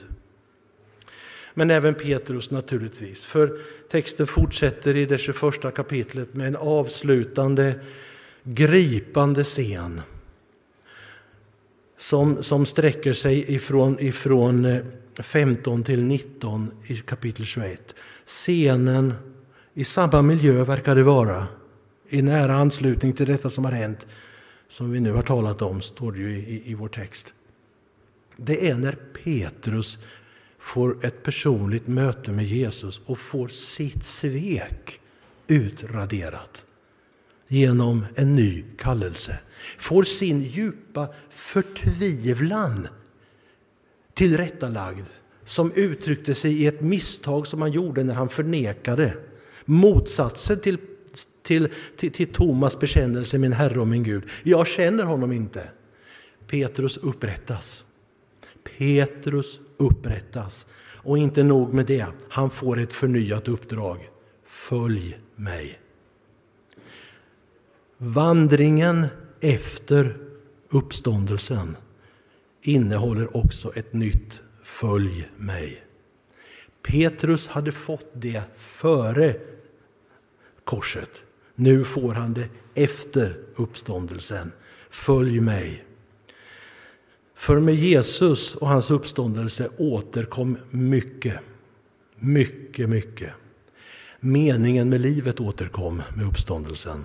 Men 1.55 1.71
även 1.71 1.95
Petrus 1.95 2.51
naturligtvis, 2.51 3.27
för 3.27 3.61
texten 3.91 4.27
fortsätter 4.27 4.97
i 4.97 5.07
det 5.07 5.19
21 5.19 5.75
kapitlet 5.75 6.35
med 6.35 6.47
en 6.47 6.57
avslutande, 6.57 7.75
gripande 8.43 9.45
scen 9.45 10.01
som, 12.01 12.43
som 12.43 12.67
sträcker 12.67 13.13
sig 13.13 13.55
ifrån, 13.55 13.97
ifrån 14.01 14.65
eh, 14.65 14.83
15 15.17 15.83
till 15.83 16.03
19 16.03 16.71
i 16.87 16.97
kapitel 16.97 17.47
21. 17.47 17.95
Scenen 18.27 19.15
i 19.75 19.85
samma 19.85 20.23
miljö 20.23 20.65
verkar 20.65 20.95
det 20.95 21.03
vara 21.03 21.47
i 22.09 22.23
nära 22.23 22.55
anslutning 22.55 23.13
till 23.13 23.27
detta 23.27 23.51
som 23.51 23.65
har 23.65 23.73
hänt, 23.73 24.07
som 24.69 24.91
vi 24.91 25.01
nu 25.01 25.13
har 25.13 25.23
talat 25.23 25.63
om, 25.63 25.81
står 25.81 26.13
det 26.13 26.19
ju 26.19 26.31
i, 26.31 26.71
i 26.71 26.75
vår 26.75 26.89
text. 26.89 27.27
Det 28.37 28.69
är 28.69 28.75
när 28.75 28.99
Petrus 29.25 29.99
får 30.59 31.05
ett 31.05 31.23
personligt 31.23 31.87
möte 31.87 32.33
med 32.33 32.45
Jesus 32.45 33.01
och 33.07 33.19
får 33.19 33.49
sitt 33.49 34.05
svek 34.05 35.01
utraderat 35.47 36.65
genom 37.51 38.07
en 38.15 38.33
ny 38.33 38.65
kallelse. 38.79 39.39
Får 39.79 40.03
sin 40.03 40.43
djupa 40.43 41.09
förtvivlan 41.31 42.89
tillrättalagd 44.15 45.07
som 45.45 45.73
uttryckte 45.73 46.35
sig 46.35 46.63
i 46.63 46.67
ett 46.67 46.81
misstag 46.81 47.47
som 47.47 47.63
han 47.63 47.73
gjorde 47.73 48.05
när 48.05 48.15
han 48.15 48.29
förnekade 48.29 49.17
motsatsen 49.65 50.61
till, 50.61 50.79
till, 51.43 51.69
till, 51.97 52.13
till 52.13 52.33
Tomas 52.33 52.79
bekännelse, 52.79 53.39
min 53.39 53.53
Herre 53.53 53.81
och 53.81 53.89
min 53.89 54.03
Gud. 54.03 54.23
Jag 54.43 54.67
känner 54.67 55.05
honom 55.05 55.33
inte. 55.33 55.69
Petrus 56.47 56.97
upprättas. 56.97 57.85
Petrus 58.79 59.61
upprättas. 59.77 60.67
Och 61.03 61.19
inte 61.19 61.43
nog 61.43 61.75
med 61.75 61.87
det, 61.87 62.07
han 62.29 62.51
får 62.51 62.81
ett 62.81 62.93
förnyat 62.93 63.49
uppdrag. 63.49 64.09
Följ 64.47 65.19
mig. 65.37 65.79
Vandringen 68.03 69.07
efter 69.41 70.17
uppståndelsen 70.73 71.77
innehåller 72.63 73.37
också 73.37 73.73
ett 73.75 73.93
nytt 73.93 74.43
följ 74.65 75.29
mig. 75.37 75.85
Petrus 76.83 77.49
hade 77.49 77.73
fått 77.73 78.07
det 78.15 78.43
före 78.57 79.37
korset. 80.65 81.23
Nu 81.55 81.85
får 81.85 82.15
han 82.15 82.35
det 82.35 82.49
efter 82.75 83.39
uppståndelsen. 83.57 84.53
Följ 84.91 85.41
mig. 85.41 85.85
För 87.35 87.61
med 87.61 87.75
Jesus 87.75 88.55
och 88.55 88.69
hans 88.69 88.91
uppståndelse 88.91 89.69
återkom 89.79 90.59
mycket, 90.71 91.39
mycket, 92.17 92.89
mycket. 92.89 93.33
Meningen 94.21 94.89
med 94.89 95.01
livet 95.01 95.41
återkom 95.41 96.03
med 96.17 96.27
uppståndelsen. 96.27 97.05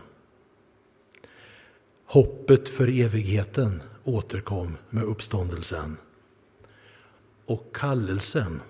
Hoppet 2.06 2.70
för 2.70 2.88
evigheten 2.88 3.84
återkom 4.03 4.78
med 4.89 5.03
uppståndelsen. 5.03 5.97
Och 7.45 7.76
kallelsen 7.76 8.62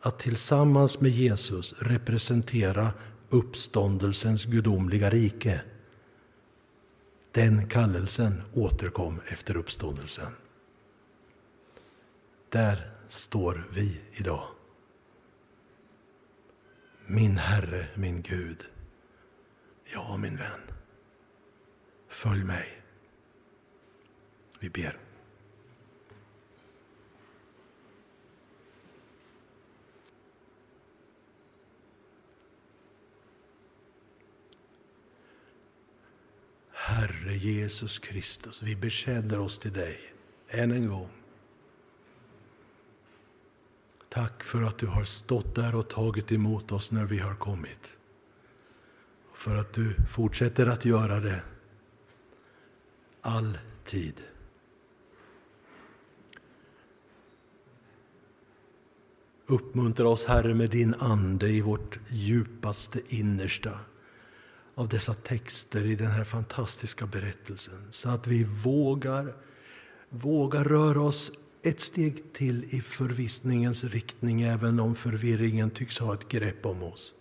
att 0.00 0.18
tillsammans 0.18 1.00
med 1.00 1.10
Jesus 1.10 1.82
representera 1.82 2.92
uppståndelsens 3.28 4.44
gudomliga 4.44 5.10
rike. 5.10 5.60
Den 7.32 7.68
kallelsen 7.68 8.42
återkom 8.54 9.20
efter 9.32 9.56
uppståndelsen. 9.56 10.32
Där 12.48 12.90
står 13.08 13.68
vi 13.72 14.00
idag. 14.12 14.48
Min 17.06 17.38
Herre, 17.38 17.86
min 17.94 18.22
Gud. 18.22 18.62
Ja, 19.94 20.16
min 20.16 20.36
vän. 20.36 20.77
Följ 22.18 22.44
mig. 22.44 22.82
Vi 24.60 24.70
ber. 24.70 24.98
Herre 36.72 37.34
Jesus 37.34 37.98
Kristus, 37.98 38.62
vi 38.62 38.76
bekänner 38.76 39.38
oss 39.38 39.58
till 39.58 39.72
dig 39.72 39.96
än 40.48 40.72
en 40.72 40.88
gång. 40.88 41.10
Tack 44.08 44.42
för 44.44 44.62
att 44.62 44.78
du 44.78 44.86
har 44.86 45.04
stått 45.04 45.54
där 45.54 45.74
och 45.74 45.90
tagit 45.90 46.32
emot 46.32 46.72
oss 46.72 46.90
när 46.90 47.04
vi 47.04 47.18
har 47.18 47.34
kommit. 47.34 47.98
För 49.34 49.54
att 49.54 49.72
du 49.72 49.94
fortsätter 50.08 50.66
att 50.66 50.84
göra 50.84 51.20
det 51.20 51.42
All 53.28 53.58
tid. 53.84 54.14
Uppmuntra 59.46 60.08
oss, 60.08 60.24
Herre, 60.24 60.54
med 60.54 60.70
din 60.70 60.94
Ande 60.94 61.48
i 61.48 61.60
vårt 61.60 61.98
djupaste 62.08 63.00
innersta 63.06 63.70
av 64.74 64.88
dessa 64.88 65.14
texter 65.14 65.84
i 65.84 65.94
den 65.94 66.10
här 66.10 66.24
fantastiska 66.24 67.06
berättelsen 67.06 67.88
så 67.90 68.08
att 68.08 68.26
vi 68.26 68.44
vågar, 68.44 69.34
vågar 70.08 70.64
röra 70.64 71.00
oss 71.00 71.32
ett 71.62 71.80
steg 71.80 72.32
till 72.32 72.64
i 72.64 72.80
förvissningens 72.80 73.84
riktning 73.84 74.42
även 74.42 74.80
om 74.80 74.94
förvirringen 74.94 75.70
tycks 75.70 75.98
ha 75.98 76.14
ett 76.14 76.28
grepp 76.28 76.66
om 76.66 76.82
oss. 76.82 77.12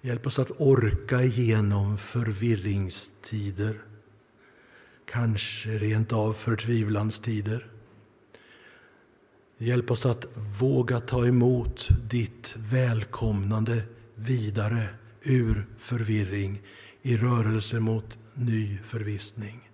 Hjälp 0.00 0.26
oss 0.26 0.38
att 0.38 0.60
orka 0.60 1.22
igenom 1.22 1.98
förvirringstider, 1.98 3.93
kanske 5.06 5.68
rent 5.68 6.12
av 6.12 6.32
förtvivlanstider. 6.32 7.66
Hjälp 9.58 9.90
oss 9.90 10.06
att 10.06 10.24
våga 10.60 11.00
ta 11.00 11.26
emot 11.26 11.88
ditt 12.10 12.54
välkomnande 12.56 13.82
vidare 14.14 14.88
ur 15.22 15.66
förvirring 15.78 16.62
i 17.02 17.16
rörelse 17.16 17.80
mot 17.80 18.18
ny 18.34 18.78
förvissning. 18.78 19.70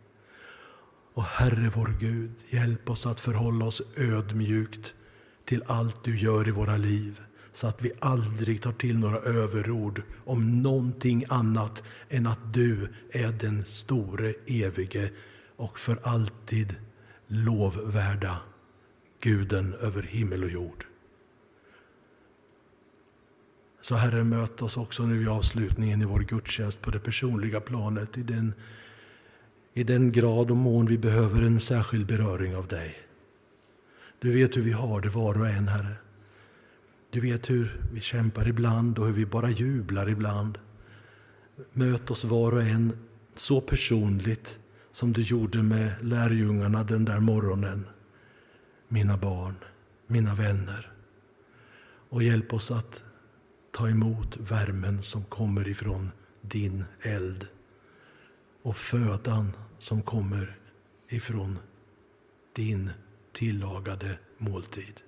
Och 1.14 1.24
Herre 1.24 1.72
vår 1.74 1.96
Gud, 2.00 2.30
hjälp 2.50 2.90
oss 2.90 3.06
att 3.06 3.20
förhålla 3.20 3.64
oss 3.64 3.82
ödmjukt 3.96 4.94
till 5.44 5.62
allt 5.66 6.04
du 6.04 6.18
gör 6.18 6.48
i 6.48 6.50
våra 6.50 6.76
liv 6.76 7.20
så 7.52 7.66
att 7.66 7.82
vi 7.82 7.92
aldrig 8.00 8.62
tar 8.62 8.72
till 8.72 8.98
några 8.98 9.16
överord 9.16 10.02
om 10.24 10.62
någonting 10.62 11.24
annat 11.28 11.82
än 12.08 12.26
att 12.26 12.54
du 12.54 12.88
är 13.10 13.32
den 13.32 13.64
store, 13.64 14.34
evige 14.46 15.10
och 15.56 15.78
för 15.78 15.98
alltid 16.02 16.76
lovvärda 17.26 18.42
Guden 19.20 19.74
över 19.74 20.02
himmel 20.02 20.44
och 20.44 20.50
jord. 20.50 20.84
Så 23.80 23.94
Herre, 23.94 24.24
möt 24.24 24.62
oss 24.62 24.76
också 24.76 25.02
nu 25.02 25.22
i 25.22 25.28
avslutningen 25.28 26.02
i 26.02 26.04
vår 26.04 26.20
gudstjänst 26.20 26.80
på 26.80 26.90
det 26.90 27.00
personliga 27.00 27.60
planet 27.60 28.18
i 28.18 28.22
den, 28.22 28.54
i 29.74 29.84
den 29.84 30.12
grad 30.12 30.50
och 30.50 30.56
mån 30.56 30.86
vi 30.86 30.98
behöver 30.98 31.42
en 31.42 31.60
särskild 31.60 32.06
beröring 32.06 32.56
av 32.56 32.66
dig. 32.66 32.98
Du 34.18 34.32
vet 34.32 34.56
hur 34.56 34.62
vi 34.62 34.72
har 34.72 35.00
det 35.00 35.08
var 35.08 35.40
och 35.40 35.48
en, 35.48 35.68
Herre. 35.68 35.96
Du 37.12 37.20
vet 37.20 37.50
hur 37.50 37.82
vi 37.92 38.00
kämpar 38.00 38.48
ibland 38.48 38.98
och 38.98 39.06
hur 39.06 39.12
vi 39.12 39.26
bara 39.26 39.50
jublar 39.50 40.08
ibland. 40.08 40.58
Möt 41.72 42.10
oss 42.10 42.24
var 42.24 42.52
och 42.52 42.62
en 42.62 42.98
så 43.36 43.60
personligt 43.60 44.58
som 44.92 45.12
du 45.12 45.22
gjorde 45.22 45.62
med 45.62 45.92
lärjungarna 46.02 46.84
den 46.84 47.04
där 47.04 47.20
morgonen. 47.20 47.86
Mina 48.88 49.16
barn, 49.16 49.54
mina 50.06 50.34
vänner. 50.34 50.92
Och 52.08 52.22
hjälp 52.22 52.54
oss 52.54 52.70
att 52.70 53.02
ta 53.72 53.88
emot 53.88 54.36
värmen 54.36 55.02
som 55.02 55.24
kommer 55.24 55.68
ifrån 55.68 56.10
din 56.40 56.84
eld 57.00 57.48
och 58.62 58.76
födan 58.76 59.52
som 59.78 60.02
kommer 60.02 60.58
ifrån 61.08 61.58
din 62.56 62.90
tillagade 63.32 64.18
måltid. 64.38 65.02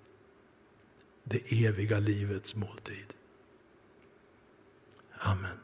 Det 1.25 1.53
eviga 1.53 1.99
livets 1.99 2.57
måltid. 2.57 3.07
Amen. 5.19 5.59